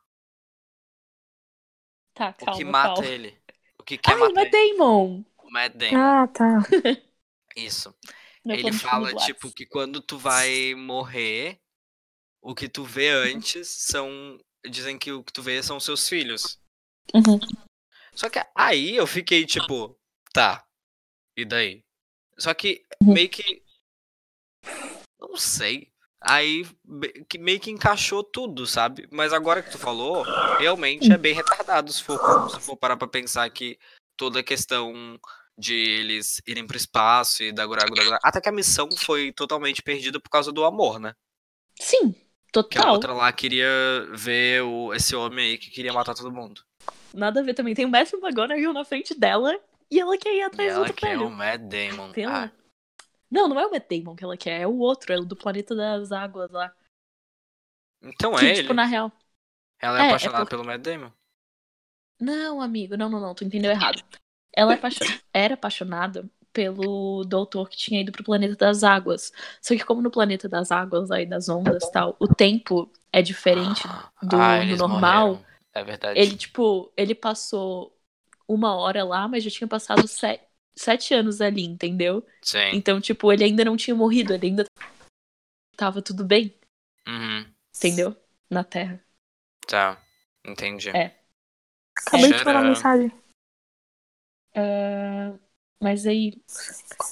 [2.13, 3.07] Tá, O calma, que mata calma.
[3.07, 3.37] ele.
[3.79, 4.77] O que quer Ai, o matar Matt ele.
[4.77, 5.23] Damon!
[5.37, 5.97] O Matt Damon.
[5.97, 6.45] Ah, tá.
[7.55, 7.95] Isso.
[8.43, 11.59] Meu ele fala, tipo, que quando tu vai morrer,
[12.41, 14.37] o que tu vê antes são.
[14.69, 16.59] Dizem que o que tu vê são seus filhos.
[17.13, 17.39] Uhum.
[18.13, 19.96] Só que aí eu fiquei tipo,
[20.37, 20.63] tá.
[21.35, 21.83] E daí?
[22.37, 23.13] Só que Uhum.
[23.13, 23.63] meio que.
[25.19, 25.91] Não sei.
[26.21, 26.65] Aí
[27.29, 29.07] que meio que encaixou tudo, sabe?
[29.11, 30.23] Mas agora que tu falou,
[30.59, 32.19] realmente é bem retardado se for,
[32.49, 33.77] se for parar pra pensar que
[34.17, 35.19] toda a questão
[35.57, 39.31] de eles irem pro espaço e da gura, gura, gura- Até que a missão foi
[39.31, 41.13] totalmente perdida por causa do amor, né?
[41.79, 42.17] Sim, Que
[42.59, 42.93] a total.
[42.93, 43.67] outra lá queria
[44.13, 46.63] ver o, esse homem aí que queria matar todo mundo.
[47.13, 47.73] Nada a ver também.
[47.75, 49.59] Tem o Matthew McConaughey na frente dela
[49.91, 51.27] e ela quer ir E atrás do ela outro quer velho.
[51.27, 52.11] o Matt Damon.
[52.27, 52.51] Ah,
[53.29, 55.35] Não, não é o Matt Damon que ela quer, é o outro, é o do
[55.35, 56.73] Planeta das Águas lá.
[58.01, 58.61] então Que, é ele.
[58.61, 59.11] tipo, na real.
[59.79, 61.11] Ela é, É, é apaixonada por- pelo Matt Damon.
[62.19, 64.03] Não, amigo, não, não, não, tu entendeu errado.
[64.55, 64.99] Ela é apaixon-
[65.33, 69.31] era apaixonada pelo doutor que tinha ido pro Planeta das Águas.
[69.61, 73.21] Só que como no Planeta das Águas, aí das ondas e tal, o tempo é
[73.21, 73.83] diferente
[74.23, 75.27] do, Ah, do eles normal.
[75.27, 75.45] morreram.
[75.75, 76.19] É verdade.
[76.19, 77.95] Ele, tipo, ele passou
[78.47, 80.39] uma hora lá, mas já tinha passado se-
[80.75, 82.25] sete anos ali, entendeu?
[82.41, 82.69] Sim.
[82.73, 84.65] Então, tipo, ele ainda não tinha morrido, ele ainda
[85.75, 86.53] tava tudo bem,
[87.07, 87.45] Uhum.
[87.75, 88.15] entendeu?
[88.49, 89.03] Na Terra.
[89.67, 90.01] Tá.
[90.45, 90.89] Entendi.
[90.89, 91.17] É.
[92.07, 92.69] Acabei de Shut mandar up.
[92.69, 93.11] mensagem.
[94.55, 95.33] Ah,
[95.81, 96.33] mas aí.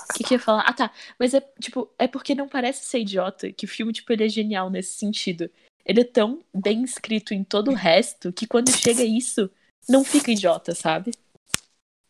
[0.10, 0.62] O que, que eu ia falar?
[0.62, 0.92] Ah, tá.
[1.20, 4.30] Mas é, tipo, é porque não parece ser idiota que o filme, tipo, ele é
[4.30, 5.50] genial nesse sentido.
[5.86, 9.52] Ele é tão bem escrito em todo o resto que quando chega isso,
[9.88, 11.12] não fica idiota, sabe?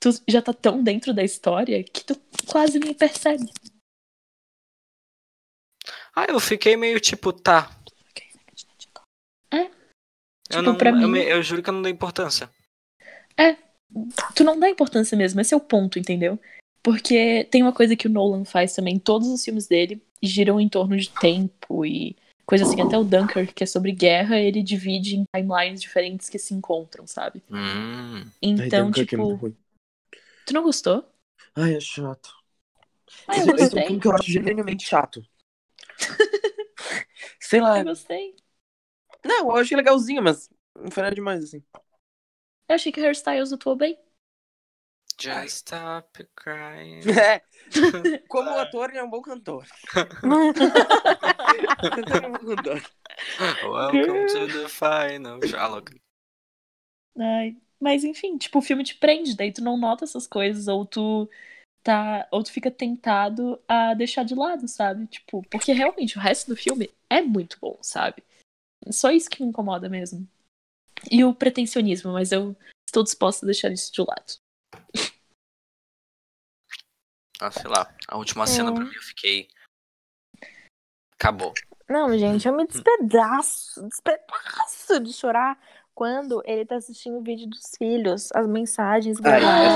[0.05, 2.15] Tu já tá tão dentro da história que tu
[2.45, 3.51] quase nem percebe.
[6.15, 7.75] Ah, eu fiquei meio tipo, tá.
[9.51, 9.61] É.
[9.61, 9.69] Eu,
[10.47, 12.47] Tipo, não, pra eu, mim- me- eu juro que eu não dei importância.
[14.35, 16.39] Tu não dá importância mesmo, esse é o ponto, entendeu?
[16.83, 20.69] Porque tem uma coisa que o Nolan faz também, todos os filmes dele giram em
[20.69, 22.15] torno de tempo e
[22.45, 26.37] coisa assim, até o Dunkirk, que é sobre guerra, ele divide em timelines diferentes que
[26.37, 27.41] se encontram, sabe?
[27.49, 28.29] Hum.
[28.39, 29.55] Então, Dunkirk é tipo, muito ruim.
[30.45, 31.05] Tu não gostou?
[31.55, 32.29] Ai, é chato.
[33.27, 33.99] Ah, eu Esse é um gostei.
[33.99, 35.21] que eu acho genuinamente chato.
[37.39, 37.79] Sei lá.
[37.79, 38.35] Eu gostei.
[39.23, 41.63] Não, eu achei legalzinho, mas não foi nada demais, assim.
[42.69, 43.97] Eu achei que o Hairstyles atuou bem.
[45.17, 47.01] Just stop crying.
[47.07, 47.41] É.
[48.27, 49.65] Como ator, ele é um bom cantor.
[51.91, 52.81] Cantor é um bom cantor.
[53.63, 55.39] Welcome to the final.
[55.57, 55.93] Ah, louco.
[57.19, 60.87] Ai, mas enfim, tipo, o filme te prende, daí tu não nota essas coisas, ou
[60.87, 61.29] tu
[61.83, 65.05] tá, ou tu fica tentado a deixar de lado, sabe?
[65.05, 68.23] Tipo, porque realmente o resto do filme é muito bom, sabe?
[68.89, 70.27] Só isso que me incomoda mesmo.
[71.11, 72.55] E o pretensionismo, mas eu
[72.89, 74.39] estou disposta a deixar isso de lado.
[77.39, 77.95] Ah, sei lá.
[78.07, 78.73] A última cena É.
[78.73, 79.47] pra mim eu fiquei.
[81.13, 81.53] Acabou.
[81.87, 87.71] Não, gente, eu me despedaço, despedaço de chorar quando ele tá assistindo o vídeo dos
[87.77, 89.73] filhos, as mensagens Ai, gravadas.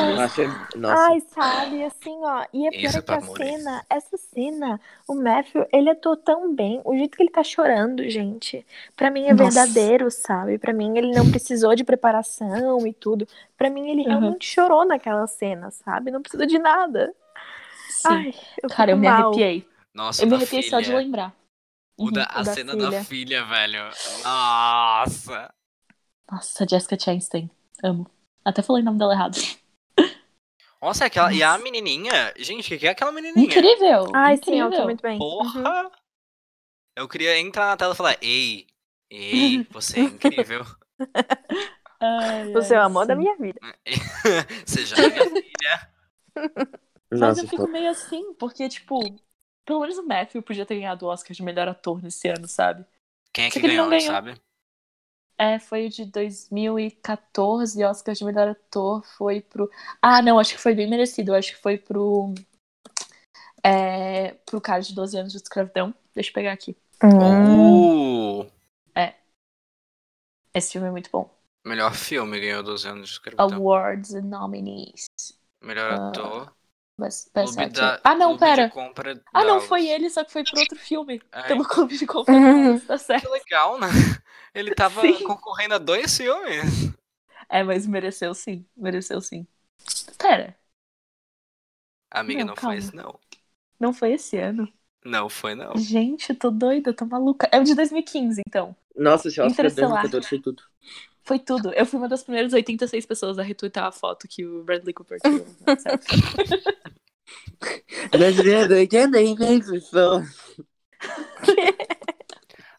[0.75, 1.09] nossa.
[1.09, 2.45] Ai, sabe, assim, ó.
[2.53, 6.53] E é pior é é que a cena, essa cena, o Matthew, ele atuou tão
[6.53, 6.81] bem.
[6.83, 8.65] O jeito que ele tá chorando, gente,
[8.97, 9.45] pra mim é Nossa.
[9.45, 10.57] verdadeiro, sabe?
[10.57, 13.25] Pra mim ele não precisou de preparação e tudo.
[13.57, 14.09] Pra mim ele Uhum.
[14.19, 16.11] realmente chorou naquela cena, sabe?
[16.11, 17.13] Não precisa de nada.
[17.89, 18.07] Sim.
[18.09, 19.31] Ai, eu Cara, eu fico me mal.
[19.31, 19.67] arrepiei.
[19.93, 20.81] Nossa, Eu me arrepiei filha.
[20.81, 21.33] só de lembrar.
[21.97, 22.89] O da, Uhum, a da cena filha.
[22.91, 23.81] da filha, velho.
[24.23, 25.53] Nossa.
[26.31, 27.49] Nossa, Jessica Chastain.
[27.83, 28.09] Amo.
[28.43, 29.37] Até falei o nome dela errado.
[30.81, 31.33] Nossa, é aquela.
[31.33, 31.63] E a Nossa.
[31.63, 32.33] menininha?
[32.37, 33.45] Gente, o que é aquela menininha?
[33.45, 34.11] Incrível!
[34.15, 34.61] Ai, sim, incrível.
[34.67, 35.13] ela tá muito bem.
[35.13, 35.19] Uhum.
[35.19, 35.91] Porra!
[36.95, 38.67] Eu queria entrar na tela e falar: Ei,
[39.09, 40.65] ei, você é incrível.
[42.01, 43.19] Ai, Você é o amor da sim.
[43.21, 43.59] minha vida.
[44.65, 45.91] Seja minha filha.
[47.11, 48.99] Mas Nossa, eu fico meio assim, porque, tipo,
[49.65, 52.85] pelo menos o Matthew podia ter ganhado o Oscar de melhor ator nesse ano, sabe?
[53.33, 54.13] Quem é que que ele ganhou, não ganhou.
[54.13, 54.39] sabe?
[55.39, 59.71] É, foi o de 2014, Oscar de melhor ator foi pro.
[60.01, 61.33] Ah, não, acho que foi bem merecido.
[61.33, 62.33] Acho que foi pro.
[63.63, 65.95] É, pro cara de 12 anos de escravidão.
[66.13, 66.75] Deixa eu pegar aqui.
[67.01, 68.45] Uh,
[70.53, 71.33] Esse filme é muito bom.
[71.65, 73.57] melhor filme ganhou 12 anos de escravidão.
[73.57, 75.05] Awards and nominees.
[75.63, 76.41] Melhor Ah, ator.
[76.41, 76.58] Actor.
[76.99, 78.69] Da- Ah, não, Clube de pera.
[78.69, 81.21] compra Ah, não, foi ele, só que foi pro outro filme.
[81.31, 82.33] É, Pelo clube de compra.
[82.33, 82.79] Uhum.
[82.79, 83.23] tá certo.
[83.25, 83.87] Que legal, né?
[84.53, 85.23] Ele tava Sim.
[85.23, 86.91] concorrendo a dois filmes.
[87.47, 88.65] É, mas mereceu sim.
[88.75, 89.45] Mereceu sim.
[90.17, 90.55] Pera,
[92.11, 93.19] Amiga, Não, não, foi esse, não.
[93.79, 94.71] não foi esse ano.
[95.05, 95.77] Não foi, não.
[95.77, 97.47] Gente, tô doida, tô maluca.
[97.51, 98.75] É o de 2015, então.
[98.95, 99.29] Nossa.
[99.29, 100.63] 2014 foi tudo.
[101.29, 101.71] Foi tudo.
[101.73, 105.19] Eu fui uma das primeiras 86 pessoas a retweetar a foto que o Bradley Cooper
[105.21, 105.45] tirou.
[105.67, 106.03] WhatsApp.
[108.09, 110.27] Brasileiro, 86 pessoas.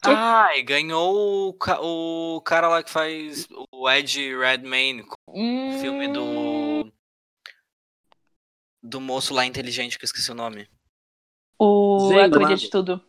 [0.02, 5.14] Ah, e ganhou o, ca- o cara lá que faz o Ed Redmayne, com
[5.68, 6.90] o filme do.
[8.82, 10.66] Do moço lá inteligente, que eu esqueci o nome.
[11.56, 12.56] O Gente, A Teoria Mago.
[12.60, 13.00] de Tudo.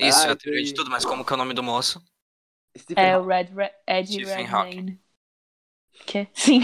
[0.00, 2.02] Isso, Ah, é a teoria de tudo, mas como que é o nome do moço?
[2.76, 3.18] Stephen É Hawking.
[3.18, 4.98] o Red, Red Ed Stephen Redmayne.
[6.06, 6.28] Que?
[6.34, 6.60] Sim.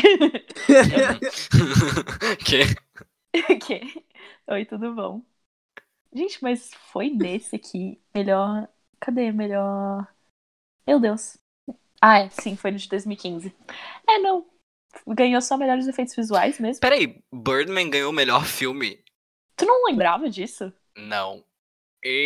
[2.44, 2.64] que?
[3.60, 4.04] que?
[4.48, 5.22] Oi, tudo bom?
[6.14, 8.00] Gente, mas foi nesse aqui.
[8.14, 8.68] Melhor.
[9.00, 9.32] Cadê?
[9.32, 10.08] Melhor.
[10.86, 11.38] Meu Deus.
[12.02, 13.54] Ah, é, sim, foi no de 2015.
[14.08, 14.46] É, não.
[15.08, 16.84] Ganhou só melhores efeitos visuais mesmo.
[16.84, 19.02] Peraí, Birdman ganhou o melhor filme?
[19.56, 20.72] Tu não lembrava disso?
[20.96, 21.44] Não.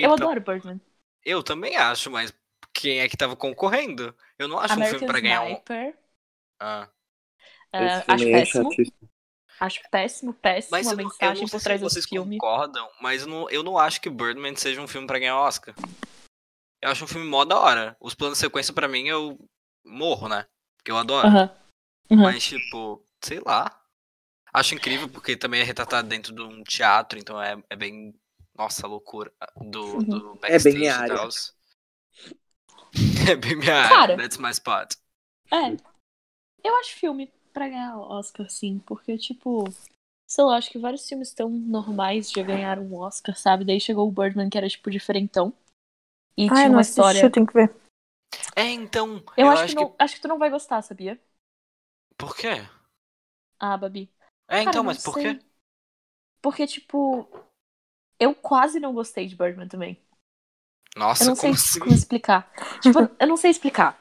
[0.01, 0.81] Eu Eita, adoro Birdman.
[1.25, 2.33] eu também acho, mas
[2.75, 4.15] quem é que tava concorrendo?
[4.39, 5.47] Eu não acho um American filme pra ganhar um.
[5.53, 5.97] Sniper.
[6.61, 6.89] Ah.
[7.73, 8.71] ah, Esse acho é péssimo.
[8.71, 9.11] chatíssimo.
[9.61, 12.05] Acho péssimo, péssimo Mas a eu, não- eu mensagem não sei por se trás vocês
[12.07, 12.37] filme.
[12.37, 15.75] concordam, mas eu não, eu não acho que Birdman seja um filme pra ganhar Oscar.
[16.83, 17.97] Eu acho um filme mó da hora.
[18.01, 19.39] Os planos de sequência pra mim eu
[19.85, 20.45] morro, né?
[20.77, 21.27] Porque eu adoro.
[21.29, 21.51] Aham.
[22.11, 22.23] Uhum.
[22.23, 23.81] Mas, tipo, sei lá.
[24.53, 28.15] Acho incrível porque também é retratado dentro de um teatro, então é, é bem.
[28.57, 29.33] Nossa, loucura.
[29.57, 30.05] Do, Uhum.
[30.05, 31.17] do É bem backstage minha e área.
[33.29, 33.89] É bem minha.
[33.89, 34.17] Cara.
[34.17, 34.95] That's my spot.
[35.53, 35.77] É.
[36.65, 39.65] Eu acho filme pra ganhar Oscar, sim, porque, tipo,
[40.27, 43.65] sei lá, acho que vários filmes tão normais já ganharam um Oscar, sabe?
[43.65, 45.53] Daí chegou o Birdman, que era, tipo, diferentão.
[46.37, 47.27] E Ai, tinha uma assisti, história.
[47.27, 47.75] eu tenho que ver.
[48.57, 49.23] É, então.
[49.37, 51.21] Eu, Eu, acho, acho que, não, acho que tu não vai gostar, sabia?
[52.19, 52.55] Por quê?
[53.59, 54.13] Ah, Babi.
[54.49, 55.19] É, Cara, então, mas por sei.
[55.19, 55.39] quê?
[56.41, 57.29] Porque, tipo,
[58.21, 60.04] eu quase não gostei de Birdman também.
[60.97, 61.81] Nossa, Eu não sei como assim?
[61.81, 62.51] como explicar.
[62.81, 63.99] Tipo, eu não sei explicar.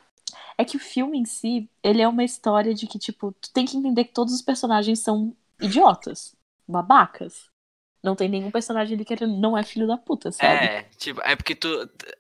[0.58, 3.66] É que o filme em si, ele é uma história de que, tipo, tu tem
[3.66, 6.36] que entender que todos os personagens são idiotas,
[6.68, 7.50] babacas.
[8.04, 10.72] Não tem nenhum personagem ali que não é filho da puta, sabe?
[10.72, 11.68] É, tipo, é porque tu,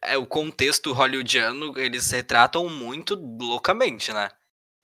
[0.01, 4.29] é o contexto hollywoodiano, eles retratam muito loucamente, né?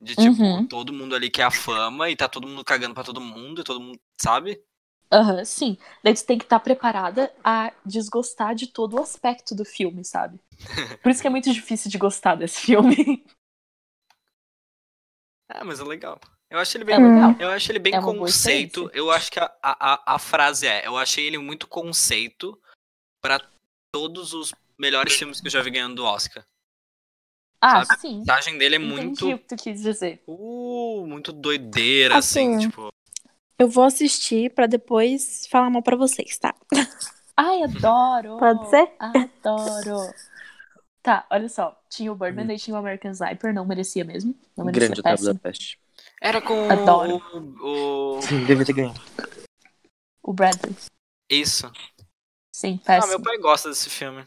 [0.01, 0.67] De tipo, Uhum.
[0.67, 3.63] todo mundo ali quer a fama e tá todo mundo cagando pra todo mundo e
[3.63, 4.61] todo mundo, sabe?
[5.11, 5.77] Aham, sim.
[6.03, 10.39] Daí tu tem que estar preparada a desgostar de todo o aspecto do filme, sabe?
[11.01, 13.25] Por isso que é muito difícil de gostar desse filme.
[15.51, 16.19] É, mas é legal.
[16.49, 17.35] Eu acho ele bem É legal.
[17.39, 18.89] Eu acho ele bem É conceito.
[18.93, 22.59] Eu acho que a, a, a frase é: eu achei ele muito conceito
[23.21, 23.39] pra
[23.91, 26.45] todos os melhores filmes que eu já vi ganhando do Oscar.
[27.61, 28.01] Ah, Sabe?
[28.01, 28.15] sim.
[28.15, 29.31] A mensagem dele é Entendi muito.
[29.33, 30.23] o que tu quis dizer.
[30.27, 32.89] Uh, muito doideira, assim, Assim, tipo.
[33.59, 36.55] Eu vou assistir pra depois falar mal pra vocês, tá?
[37.35, 38.37] Ai, adoro!
[38.37, 38.89] Pode ser?
[38.99, 40.13] Adoro!
[41.01, 41.77] Tá, olha só.
[41.89, 44.33] Tinha o Birdman, daí tinha o American Sniper, não merecia mesmo.
[44.55, 45.33] Não merecia Grande péssimo.
[45.33, 45.79] da Peste.
[46.21, 47.17] Era com Adoro.
[47.61, 48.99] o, o- Sim, devia ter ganhado.
[50.23, 50.75] O Bradley.
[51.29, 51.71] Isso.
[52.53, 53.23] Sim, Ah, meu péssimo.
[53.23, 54.25] pai gosta desse filme.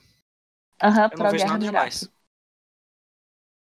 [0.83, 2.03] Aham, Eu não vejo pró-guerra nada no demais.
[2.03, 2.15] Iraque.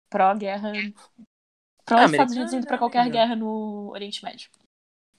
[0.10, 0.72] Pró-guerra.
[0.74, 3.18] Ah, Pró-Estados Unidos indo pra né, qualquer amiga?
[3.18, 4.50] guerra no Oriente Médio.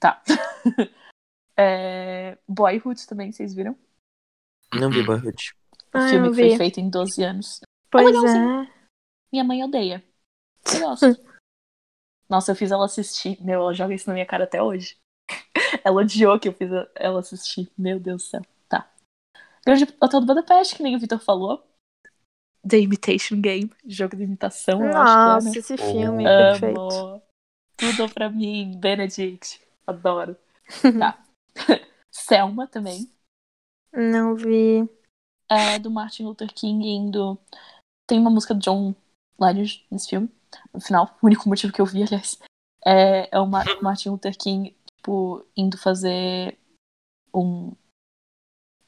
[0.00, 0.22] Tá.
[1.58, 3.74] É, Boyhood também, vocês viram?
[4.74, 5.54] Não vi Boyhood.
[5.94, 7.60] O Ah, filme que foi feito em 12 anos.
[7.90, 8.64] Pois legalzinho.
[8.64, 8.72] é.
[9.32, 10.04] Minha mãe odeia.
[10.74, 11.06] Eu gosto.
[12.28, 13.42] Nossa, eu fiz ela assistir.
[13.42, 14.98] Meu, ela joga isso na minha cara até hoje.
[15.82, 17.72] ela odiou que eu fiz ela assistir.
[17.78, 18.42] Meu Deus do céu.
[18.68, 18.92] Tá.
[19.64, 21.66] Grande Hotel do Budapeste, que nem o Vitor falou.
[22.68, 23.72] The Imitation Game.
[23.86, 26.50] Jogo de imitação, eu acho Nossa, que esse filme é é, né?
[26.50, 26.80] perfeito.
[26.80, 27.22] Amo.
[27.78, 28.78] Tudo pra mim.
[28.78, 29.64] Benedict.
[29.86, 30.36] Adoro.
[30.98, 31.24] Tá.
[32.10, 33.10] Selma também.
[33.92, 34.88] Não vi.
[35.48, 37.38] É do Martin Luther King indo.
[38.06, 38.94] Tem uma música do John
[39.40, 40.28] Legend nesse filme.
[40.72, 42.38] No final, o único motivo que eu vi, aliás,
[42.84, 46.58] é, é o Ma- Martin Luther King, tipo, indo fazer
[47.34, 47.74] um,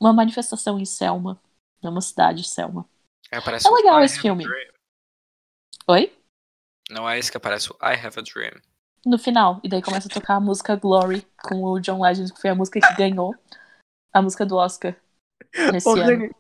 [0.01, 1.41] uma manifestação em Selma,
[1.83, 2.89] numa cidade, Selma.
[3.31, 4.45] É, É legal esse filme.
[5.87, 6.13] Oi?
[6.91, 8.61] Não é esse que aparece o I Have a Dream.
[9.09, 9.59] No final.
[9.65, 12.55] E daí começa a tocar a música Glory com o John Legend, que foi a
[12.55, 13.35] música que ganhou
[14.13, 14.95] a música do Oscar
[15.73, 16.03] nesse Ô, ano.
[16.03, 16.31] Rani,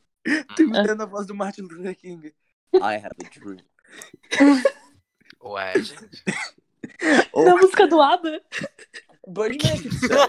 [0.54, 2.34] tu imitando a voz do Martin Luther King.
[2.74, 3.64] I have a dream.
[5.42, 6.22] Ué, gente.
[7.34, 8.42] Na música do ABBA.
[9.78, 10.26] Ficção.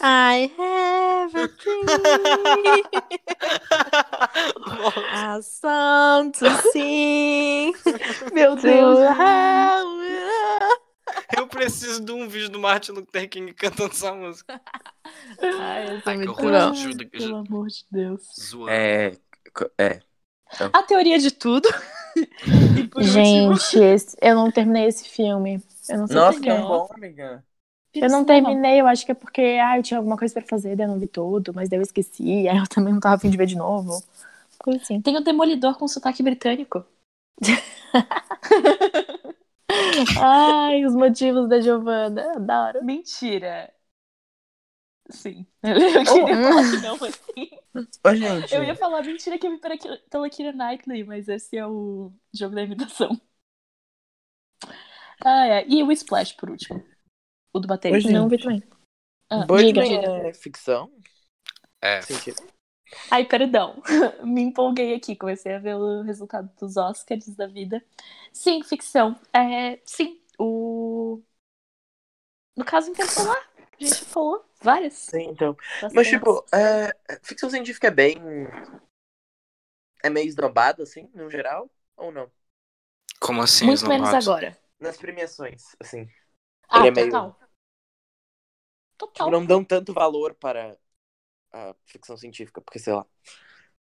[0.00, 1.86] I have a dream,
[5.12, 7.72] a song to sing.
[8.32, 8.98] Meu Eu
[11.70, 14.60] preciso de um vídeo do Martin Luther King cantando essa música.
[15.42, 16.54] Ai, eu tô Ai, que muito horror.
[16.54, 17.48] Ajuda, Pelo ajuda.
[17.48, 18.22] amor de Deus.
[18.40, 18.70] Zoando.
[18.70, 19.12] É.
[19.78, 20.00] É.
[20.72, 21.68] A teoria de tudo.
[23.00, 25.62] Gente, esse- eu não terminei esse filme.
[25.88, 27.44] Eu não sei Nossa, que bom, amiga.
[27.94, 30.76] Eu não terminei, eu acho que é porque ah, eu tinha alguma coisa pra fazer,
[30.76, 33.30] daí eu não vi tudo, mas daí eu esqueci, aí eu também não tava afim
[33.30, 34.02] de ver de novo.
[34.58, 35.00] Coisa assim.
[35.00, 36.84] Tem o Demolidor com sotaque britânico.
[40.20, 42.32] Ai, os motivos da Giovanna.
[42.36, 42.84] Adoro.
[42.84, 43.72] Mentira.
[45.10, 45.46] Sim.
[45.62, 47.50] Eu queria falar que não, mas sim.
[48.04, 48.54] Ô, gente.
[48.54, 52.54] Eu ia falar mentira que eu vi pela, Kira Knightley, mas esse é o jogo
[52.54, 53.20] da imitação.
[55.24, 55.66] Ah, é.
[55.68, 56.84] E o Splash, por último.
[57.52, 58.08] O do baterista.
[58.08, 58.62] Hoje- Não vi também.
[59.30, 60.90] Ah, Birdman é ficção?
[61.80, 62.00] É.
[62.02, 62.42] Sentido.
[63.10, 63.82] Ai, perdão.
[64.24, 65.16] Me empolguei aqui.
[65.16, 67.82] Comecei a ver o resultado dos Oscars da vida.
[68.32, 69.16] Sim, ficção.
[69.32, 71.20] É, sim, o.
[72.56, 73.36] No caso Interstellar,
[73.80, 74.94] a gente falou várias.
[74.94, 75.56] Sim, então.
[75.94, 76.10] Mas, Bastante.
[76.10, 78.16] tipo, é, ficção científica é bem.
[80.02, 81.70] É meio esnobado, assim, no geral?
[81.96, 82.30] Ou não?
[83.20, 83.66] Como assim?
[83.66, 84.30] Muito menos esnobado?
[84.30, 84.56] agora.
[84.80, 86.08] Nas premiações, assim.
[86.68, 87.36] Ah, Ele é meio- total.
[88.98, 89.26] Total.
[89.26, 90.76] Tipo, não dão tanto valor para
[91.52, 93.06] a ficção científica, porque, sei lá.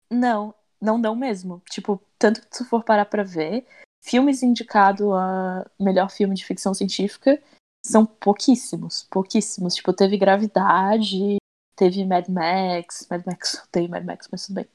[0.09, 1.61] Não, não dão mesmo.
[1.69, 3.65] Tipo, tanto que se tu for parar pra ver,
[4.03, 7.41] filmes indicados a melhor filme de ficção científica
[7.85, 9.75] são pouquíssimos, pouquíssimos.
[9.75, 11.37] Tipo, teve Gravidade,
[11.75, 14.67] teve Mad Max, Mad Max, tem Mad Max, mas tudo bem.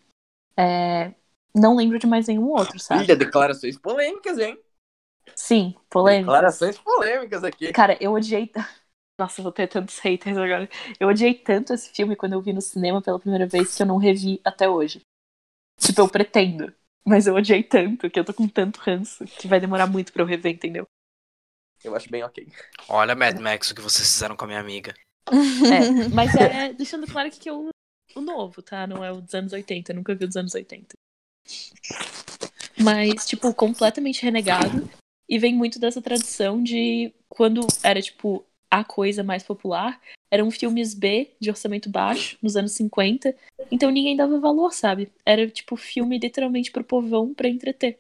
[0.57, 1.15] É,
[1.55, 3.03] não lembro de mais nenhum outro, sabe?
[3.03, 4.59] Filha, declarações polêmicas, hein?
[5.35, 6.31] Sim, polêmico.
[6.31, 7.73] Declarações polêmicas aqui.
[7.73, 8.51] Cara, eu odiei.
[9.21, 10.67] Nossa, vou ter tantos haters agora.
[10.99, 13.87] Eu odiei tanto esse filme quando eu vi no cinema pela primeira vez que eu
[13.87, 15.03] não revi até hoje.
[15.79, 16.75] Tipo, eu pretendo.
[17.05, 20.23] Mas eu odiei tanto que eu tô com tanto ranço que vai demorar muito pra
[20.23, 20.87] eu rever, entendeu?
[21.85, 22.51] Eu acho bem ok.
[22.89, 24.95] Olha, Mad Max, o que vocês fizeram com a minha amiga.
[25.29, 27.69] É, mas é deixando claro que é o,
[28.17, 28.87] o novo, tá?
[28.87, 29.93] Não é o dos anos 80.
[29.93, 30.95] Eu nunca vi o dos anos 80.
[32.83, 34.89] Mas, tipo, completamente renegado.
[35.29, 40.01] E vem muito dessa tradição de quando era, tipo, a coisa mais popular,
[40.31, 43.35] eram filmes B de orçamento baixo, nos anos 50.
[43.71, 45.11] Então ninguém dava valor, sabe?
[45.27, 47.99] Era, tipo, filme literalmente pro povão pra entreter.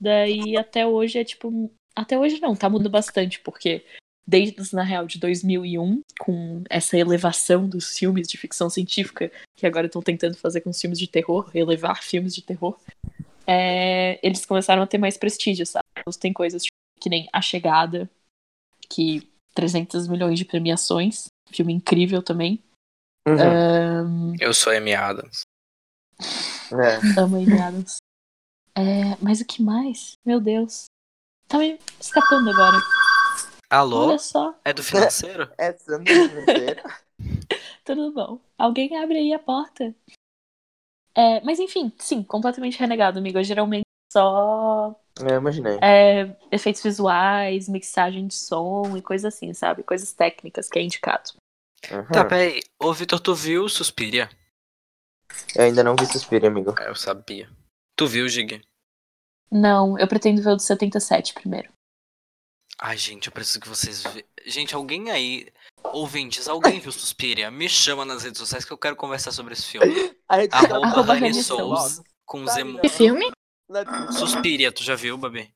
[0.00, 1.70] Daí até hoje é, tipo.
[1.94, 3.84] Até hoje não, tá mudando bastante, porque
[4.26, 9.86] desde, na real, de 2001, com essa elevação dos filmes de ficção científica, que agora
[9.86, 12.78] estão tentando fazer com os filmes de terror, elevar filmes de terror,
[13.46, 15.84] é, eles começaram a ter mais prestígio, sabe?
[15.98, 18.08] Então, Tem coisas tipo, que nem A Chegada,
[18.88, 22.62] que 300 milhões de premiações, filme incrível também.
[23.26, 23.34] Uhum.
[23.34, 25.42] Ahn, Eu sou Amy Adams.
[26.72, 27.20] É.
[27.20, 27.96] Amo Amy Adams.
[28.74, 30.12] É, mas o que mais?
[30.24, 30.84] Meu Deus.
[31.48, 32.76] Tá me escapando agora.
[33.70, 34.08] Alô?
[34.08, 35.50] Olha só, É do financeiro?
[35.58, 36.82] É Sandra financeira.
[37.84, 38.40] tudo bom.
[38.56, 39.94] Alguém abre aí a porta.
[41.14, 43.42] É, mas enfim, sim, completamente renegado, amigo.
[43.42, 44.94] Geralmente só
[45.24, 45.78] É, eu imaginei.
[45.82, 49.82] é, efeitos visuais, mixagem de som e coisas assim, sabe?
[49.82, 51.30] Coisas técnicas que é indicado.
[51.90, 52.04] Uhum.
[52.06, 52.60] Tá, peraí.
[52.80, 54.28] Ô, Vitor, tu viu Suspiria?
[55.54, 56.74] Eu ainda não vi Suspiro, amigo.
[56.80, 57.48] É, eu sabia.
[57.96, 58.60] Tu viu, Gig?
[59.50, 61.70] Não, eu pretendo ver o do 77 primeiro.
[62.80, 64.28] Ai, gente, eu preciso que vocês vejam.
[64.46, 65.48] Gente, alguém aí,
[65.84, 67.50] ouvintes, alguém viu Suspiria?
[67.50, 69.86] Me chama nas redes sociais que eu quero conversar sobre esse filme.
[70.28, 72.78] A rede Arroba Arroba Rani Rani Souza com Tá Zemu.
[72.80, 73.30] Que filme?
[74.12, 75.52] Suspiria, tu já viu, Babi?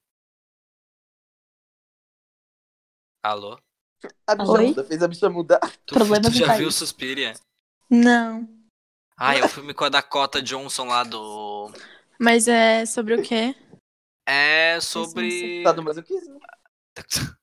[3.22, 3.58] Alô?
[4.26, 4.66] A bicha Oi?
[4.68, 5.60] muda, fez a bicha mudar.
[5.86, 6.58] Tu, Problemas tu já país.
[6.58, 7.34] viu Suspiria?
[7.88, 8.48] Não.
[9.16, 11.70] Ah, é o filme com a Dakota Johnson lá do.
[12.18, 13.54] Mas é sobre o quê?
[14.26, 15.62] É sobre.
[15.62, 16.40] Tá do masoquismo.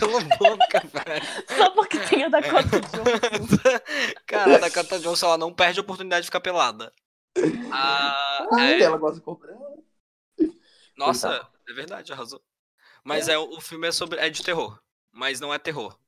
[0.00, 1.46] Cala a boca, velho.
[1.56, 4.14] Só porque tem a Dakota Johnson.
[4.26, 6.92] Cara, a Dakota Johnson ela não perde a oportunidade de ficar pelada.
[7.72, 9.54] Ah, Ai, é- ela gosta de comprar.
[10.96, 12.42] Nossa, é verdade, arrasou.
[13.04, 14.18] Mas é, o filme é sobre.
[14.18, 14.80] É de terror.
[15.12, 15.98] Mas não é terror.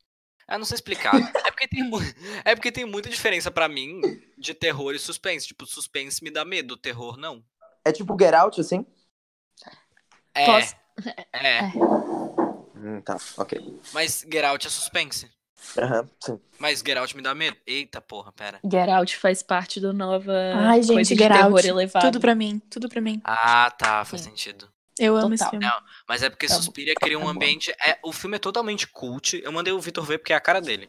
[0.48, 1.12] Eu não sei explicar.
[1.48, 1.98] É porque tem, mu-
[2.44, 4.00] é porque tem muita diferença pra mim
[4.38, 5.44] de terror e suspense.
[5.48, 7.44] Tipo, suspense me dá medo, terror não.
[7.84, 8.86] É tipo Get Out, assim?
[10.34, 10.46] É.
[10.46, 10.76] Posso-
[11.32, 11.60] É.
[12.80, 13.80] Hum, tá, ok.
[13.92, 15.28] Mas Get Out é suspense.
[15.76, 16.40] Aham, sim.
[16.58, 17.56] Mas Get Out me dá medo.
[17.66, 18.60] Eita porra, pera.
[18.64, 21.66] Get Out faz parte do nova Ai, coisa gente, de Get terror Out.
[21.66, 22.04] elevado.
[22.06, 23.20] Tudo pra mim, tudo pra mim.
[23.24, 24.30] Ah, tá, faz Sim.
[24.30, 24.68] sentido.
[24.98, 25.50] Eu amo esse Total.
[25.60, 25.66] filme.
[25.66, 26.54] Não, mas é porque É bom.
[26.56, 27.30] Suspiria cria um É bom.
[27.30, 27.70] ambiente.
[27.84, 29.40] É, o filme é totalmente cult.
[29.44, 30.88] Eu mandei o Vitor ver porque é a cara dele.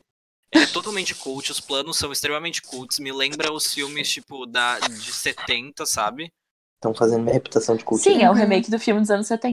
[0.51, 2.97] Ele é totalmente cult, os planos são extremamente cults.
[2.97, 6.31] Me lembra os filmes, tipo, da, de 70, sabe?
[6.77, 8.03] Estão fazendo minha reputação de culto.
[8.03, 9.51] Sim, é o remake do filme dos anos 70.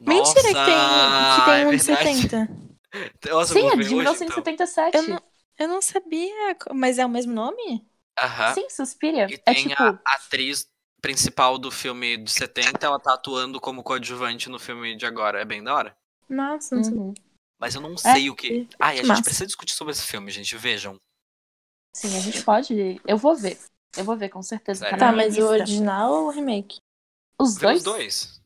[0.00, 2.22] Nossa, Mentira que tem, que tem é um de verdade.
[2.22, 2.63] 70.
[3.28, 4.96] Nossa, Sim, é de hoje, 1977.
[4.96, 5.22] Eu não,
[5.58, 7.62] eu não sabia, mas é o mesmo nome?
[7.66, 8.26] Então.
[8.26, 8.54] Aham.
[8.54, 9.26] Sim, Suspiria.
[9.28, 9.82] E É tem tipo.
[9.82, 10.66] a atriz
[11.00, 15.40] principal do filme de 70, ela tá atuando como coadjuvante no filme de agora.
[15.40, 15.96] É bem da hora.
[16.28, 17.00] Nossa, não sabia.
[17.00, 17.14] uhum.
[17.58, 18.68] Mas eu não sei o que.
[18.80, 19.22] Ai, a gente massa.
[19.22, 20.56] precisa discutir sobre esse filme, gente.
[20.56, 20.98] Vejam.
[21.92, 23.00] Sim, a gente pode.
[23.06, 23.58] Eu vou ver.
[23.96, 24.84] Eu vou ver, com certeza.
[24.90, 26.80] Tá, Tá, mas o original ou o remake?
[27.40, 27.78] Os Vê dois?
[27.78, 28.43] os dois.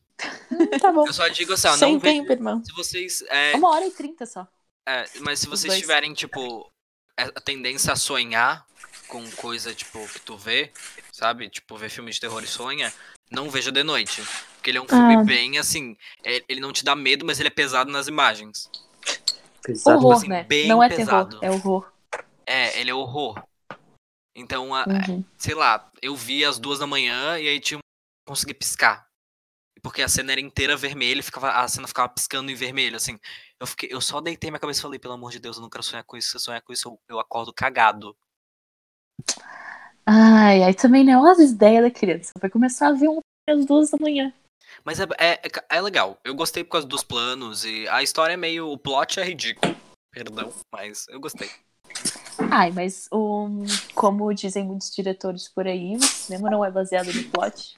[0.51, 1.05] Hum, tá bom.
[1.07, 2.33] Eu só digo assim, ó, Sem não tempo, vejo.
[2.39, 2.63] irmão.
[2.63, 3.23] Se vocês.
[3.29, 4.47] é, Uma hora e trinta só.
[4.87, 5.79] É, mas se Os vocês dois.
[5.81, 6.69] tiverem, tipo,
[7.17, 8.65] é, a tendência a sonhar
[9.07, 10.71] com coisa, tipo, que tu vê,
[11.11, 11.49] sabe?
[11.49, 12.93] Tipo, ver filme de terror e sonha,
[13.31, 14.21] não veja de noite.
[14.55, 15.23] Porque ele é um filme Ah.
[15.23, 18.69] bem, assim, é- ele não te dá medo, mas ele é pesado nas imagens.
[19.63, 19.97] Pesado.
[19.99, 20.43] Horror, assim, né?
[20.43, 21.39] bem Não é pesado.
[21.39, 21.91] terror, é horror.
[22.45, 23.41] É, ele é horror.
[24.35, 25.23] Então, a- Uhum.
[25.37, 27.81] sei lá, eu vi às duas da manhã e aí tinha um...
[28.27, 29.07] consegui piscar.
[29.81, 33.17] Porque a cena era inteira vermelha, ficava, a cena ficava piscando em vermelho, assim.
[33.59, 35.69] Eu, fiquei, eu só deitei minha cabeça e falei, pelo amor de Deus, eu não
[35.69, 36.29] quero sonhar com isso.
[36.29, 38.15] Se eu sonhar com isso, eu, eu acordo cagado.
[40.05, 42.33] Ai, aí também não é as ideias da criança.
[42.39, 44.33] Vai começar a ver um às duas da manhã.
[44.83, 46.19] Mas é, é, é legal.
[46.23, 48.69] Eu gostei por causa dos planos e a história é meio.
[48.69, 49.75] O plot é ridículo.
[50.11, 51.49] Perdão, mas eu gostei.
[52.51, 53.47] Ai, mas o,
[53.93, 57.77] como dizem muitos diretores por aí, o cinema não é baseado no plot.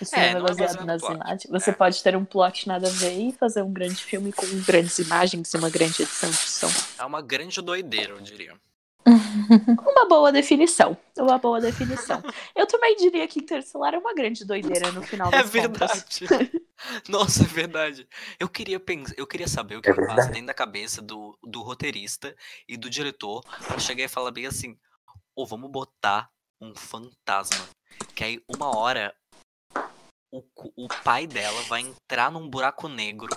[0.00, 1.14] O cinema é, é baseado baseado no nas plot.
[1.14, 1.46] imagens.
[1.50, 1.72] Você É.
[1.72, 5.52] pode ter um plot nada a ver e fazer um grande filme com grandes imagens
[5.52, 6.70] e uma grande edição de som.
[6.98, 8.54] É uma grande doideira, eu diria.
[9.86, 10.96] Uma boa definição.
[11.16, 12.20] Uma boa definição.
[12.56, 16.18] Eu também diria que Interstellar é uma grande doideira no final É das contas.
[16.18, 16.62] verdade.
[17.08, 18.08] Nossa, é verdade.
[18.38, 20.32] Eu queria pensar, eu queria saber o que É passa verdade.
[20.32, 22.34] dentro da cabeça do, do roteirista
[22.68, 24.76] e do diretor pra chegar e falar bem assim:
[25.36, 26.28] ou vamos botar
[26.60, 27.64] um fantasma.
[28.14, 29.14] Que aí, uma hora,
[30.30, 30.42] o,
[30.76, 33.28] o pai dela vai entrar num buraco negro.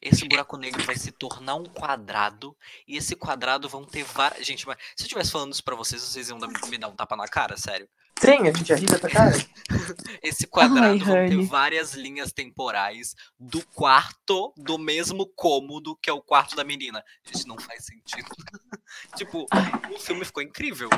[0.00, 2.54] Esse buraco negro vai se tornar um quadrado.
[2.86, 4.46] E esse quadrado vão ter várias.
[4.46, 7.16] Gente, mas se eu estivesse falando isso pra vocês, vocês iam me dar um tapa
[7.16, 7.88] na cara, sério.
[8.18, 9.32] Sim, a gente já ri da tua cara.
[10.22, 11.46] Esse quadrado Ai, vão ter honey.
[11.46, 17.02] várias linhas temporais do quarto do mesmo cômodo que é o quarto da menina.
[17.24, 18.28] Gente, não faz sentido.
[19.16, 19.46] tipo,
[19.90, 20.90] o filme ficou incrível.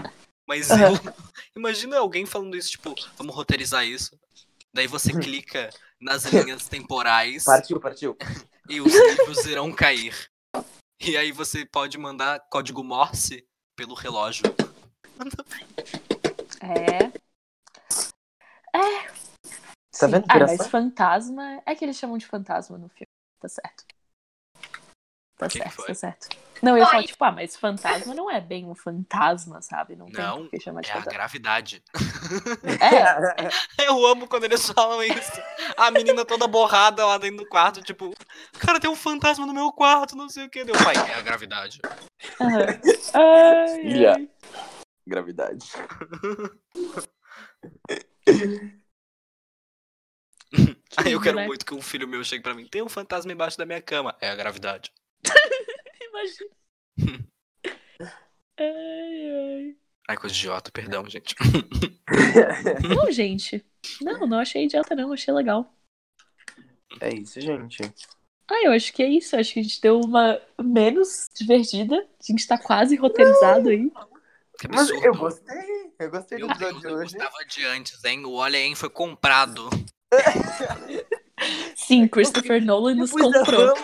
[0.46, 0.76] Mas eu.
[1.56, 4.18] Imagina alguém falando isso, tipo, vamos roteirizar isso.
[4.76, 8.16] Daí você clica nas linhas temporais Partiu, partiu.
[8.68, 10.14] e os livros irão cair.
[11.00, 14.44] E aí você pode mandar código Morse pelo relógio.
[16.60, 17.10] É.
[19.98, 20.26] Tá vendo?
[20.28, 21.62] Ah, mas fantasma.
[21.64, 23.08] É que eles chamam de fantasma no filme.
[23.40, 23.84] Tá certo.
[25.36, 25.86] Tá Que que certo, foi?
[25.86, 26.28] tá certo.
[26.62, 29.94] Não, eu ia falar, tipo, ah, mas fantasma não é bem um fantasma, sabe?
[29.94, 31.12] Não, tem Não, por que chamar de É a fantasma.
[31.18, 31.82] gravidade.
[32.80, 35.32] É, Eu amo quando eles falam isso.
[35.76, 38.14] A menina toda borrada lá dentro do quarto, tipo,
[38.58, 40.64] cara, tem um fantasma no meu quarto, não sei o que.
[40.64, 41.78] Deu, pai, é a gravidade.
[42.40, 42.66] aham.
[43.14, 44.12] Ai, Filha.
[44.14, 44.28] ai.
[45.06, 45.66] Gravidade.
[50.96, 51.46] Aí eu quero né?
[51.46, 54.16] muito que um filho meu chegue pra mim, tem um fantasma embaixo da minha cama.
[54.20, 54.90] É a gravidade.
[56.08, 56.50] Imagina.
[58.58, 59.76] ai, ai.
[60.08, 61.34] Ai, coisa idiota, perdão, gente.
[62.94, 63.64] Não, gente.
[64.00, 65.12] Não, não achei idiota, não.
[65.12, 65.74] Achei legal.
[67.00, 67.82] É isso, gente.
[68.48, 69.36] Ah, eu acho que é isso.
[69.36, 71.96] Acho que a gente deu uma menos divertida.
[71.96, 73.90] A gente tá quase roteirizado aí.
[74.58, 75.92] Que Mas eu gostei.
[75.98, 77.16] Eu gostei do episódio de eu hoje.
[77.16, 78.24] gostava de antes, hein?
[78.24, 79.68] O Olha aí foi comprado.
[81.74, 83.74] Sim, Christopher Nolan nos comprou.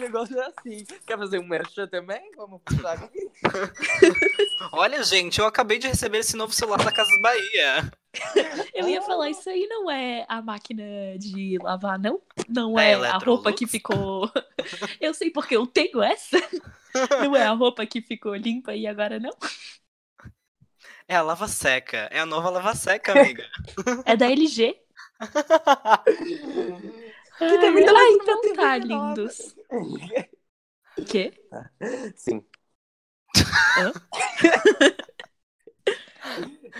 [0.00, 0.84] Negócio é assim.
[1.06, 2.32] Quer fazer um merchan também?
[2.36, 3.30] Vamos puxar aqui.
[4.72, 7.90] Olha, gente, eu acabei de receber esse novo celular da Casas Bahia.
[8.74, 10.82] Eu ia falar, isso aí não é a máquina
[11.18, 12.20] de lavar, não?
[12.48, 14.30] Não É é a roupa que ficou.
[15.00, 16.36] Eu sei porque eu tenho essa.
[17.22, 19.30] Não é a roupa que ficou limpa e agora não?
[21.08, 22.08] É a lava seca.
[22.10, 23.44] É a nova lava seca, amiga.
[24.04, 24.76] É da LG.
[27.40, 29.56] Que também tá lançando então tá, lindos.
[31.08, 31.32] Quê?
[32.16, 32.44] Sim.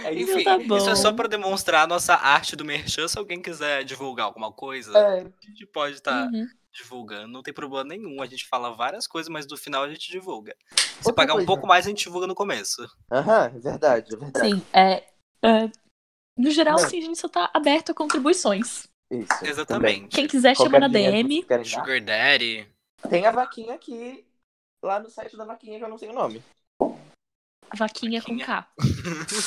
[0.05, 0.33] É isso.
[0.39, 3.07] Enfim, tá isso é só pra demonstrar a nossa arte do merchan.
[3.09, 6.47] Se alguém quiser divulgar alguma coisa, É, a gente pode estar Uhum.
[6.73, 7.29] divulgando.
[7.29, 8.23] Não tem problema nenhum.
[8.23, 10.55] A gente fala várias coisas, mas no final a gente divulga.
[10.75, 11.47] Se Outra pagar um coisa.
[11.47, 12.87] pouco mais, a gente divulga no começo.
[13.13, 14.49] Aham, é verdade, é verdade.
[14.49, 15.05] Sim, é,
[15.43, 15.71] é,
[16.37, 18.89] No geral, sim, a gente só tá aberto a contribuições.
[19.11, 19.45] Isso.
[19.45, 20.15] Exatamente.
[20.15, 21.45] Quem quiser chama na DM.
[21.65, 22.69] Sugar Daddy.
[23.09, 24.25] Tem a vaquinha aqui,
[24.83, 26.43] lá no site da vaquinha, que eu não sei o nome.
[27.77, 28.47] Vaquinha com Vaquinha.
[28.47, 28.69] K.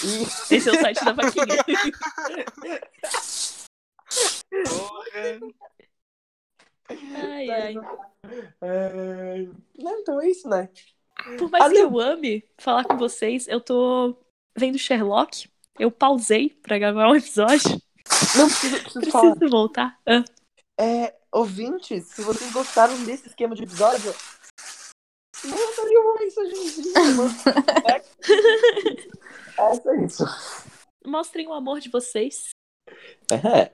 [0.03, 0.23] E...
[0.55, 1.45] Esse é o site da vaquinha.
[4.65, 5.39] Porra.
[7.15, 7.75] Ai, ai.
[8.61, 9.47] É,
[9.77, 10.69] Não, então é isso, né?
[11.37, 14.17] Por mais que eu ame falar com vocês, eu tô
[14.57, 15.49] vendo Sherlock.
[15.79, 17.81] Eu pausei pra gravar um episódio.
[18.37, 19.31] Não, preciso, preciso falar.
[19.31, 19.99] Preciso voltar.
[20.05, 20.23] Ah,
[20.79, 24.13] É, ouvintes, se vocês gostaram desse esquema de episódio,
[25.45, 26.93] manda uma mensagenzinha.
[27.85, 28.03] É,
[29.89, 30.23] é isso.
[31.05, 32.49] mostrem o amor de vocês.
[33.29, 33.71] É,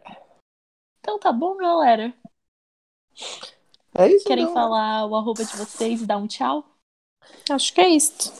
[0.99, 2.13] Então tá bom, galera.
[3.97, 4.25] é isso.
[4.25, 4.53] Querem então.
[4.53, 6.65] falar o arroba de vocês e dar um tchau?
[7.49, 8.31] Acho que é isso.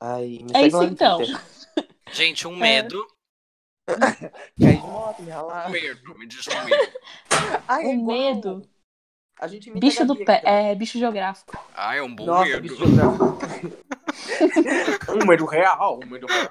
[0.00, 1.18] Ai, me É isso então.
[2.12, 3.06] Gente, um medo.
[4.60, 5.70] Caí de moto, me ralar.
[5.70, 6.92] Medo, me diz um medo.
[7.68, 8.18] Ai, O igual.
[8.18, 8.62] medo.
[9.40, 10.42] A gente Bicho do pé.
[10.44, 11.56] É, bicho geográfico.
[11.74, 12.62] Ah, é um bom Nossa, medo.
[12.62, 13.38] bicho geográfico.
[15.22, 16.50] um medo real, um medo real.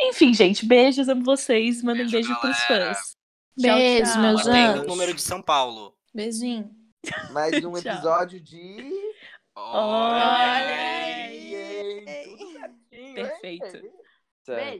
[0.00, 1.82] Enfim, gente, beijos, amo vocês.
[1.82, 3.16] Mandem Beijo, beijo pros fãs.
[3.56, 4.22] Beijo, tchau.
[4.22, 4.86] meus Tem o anjos.
[4.86, 5.94] número de São Paulo.
[6.14, 6.70] Beijinho.
[7.30, 7.78] Mais um Tchau.
[7.92, 8.92] episódio de.
[9.54, 12.04] Olha Olha aí.
[13.14, 13.72] Perfeito.
[13.72, 13.90] Beijo.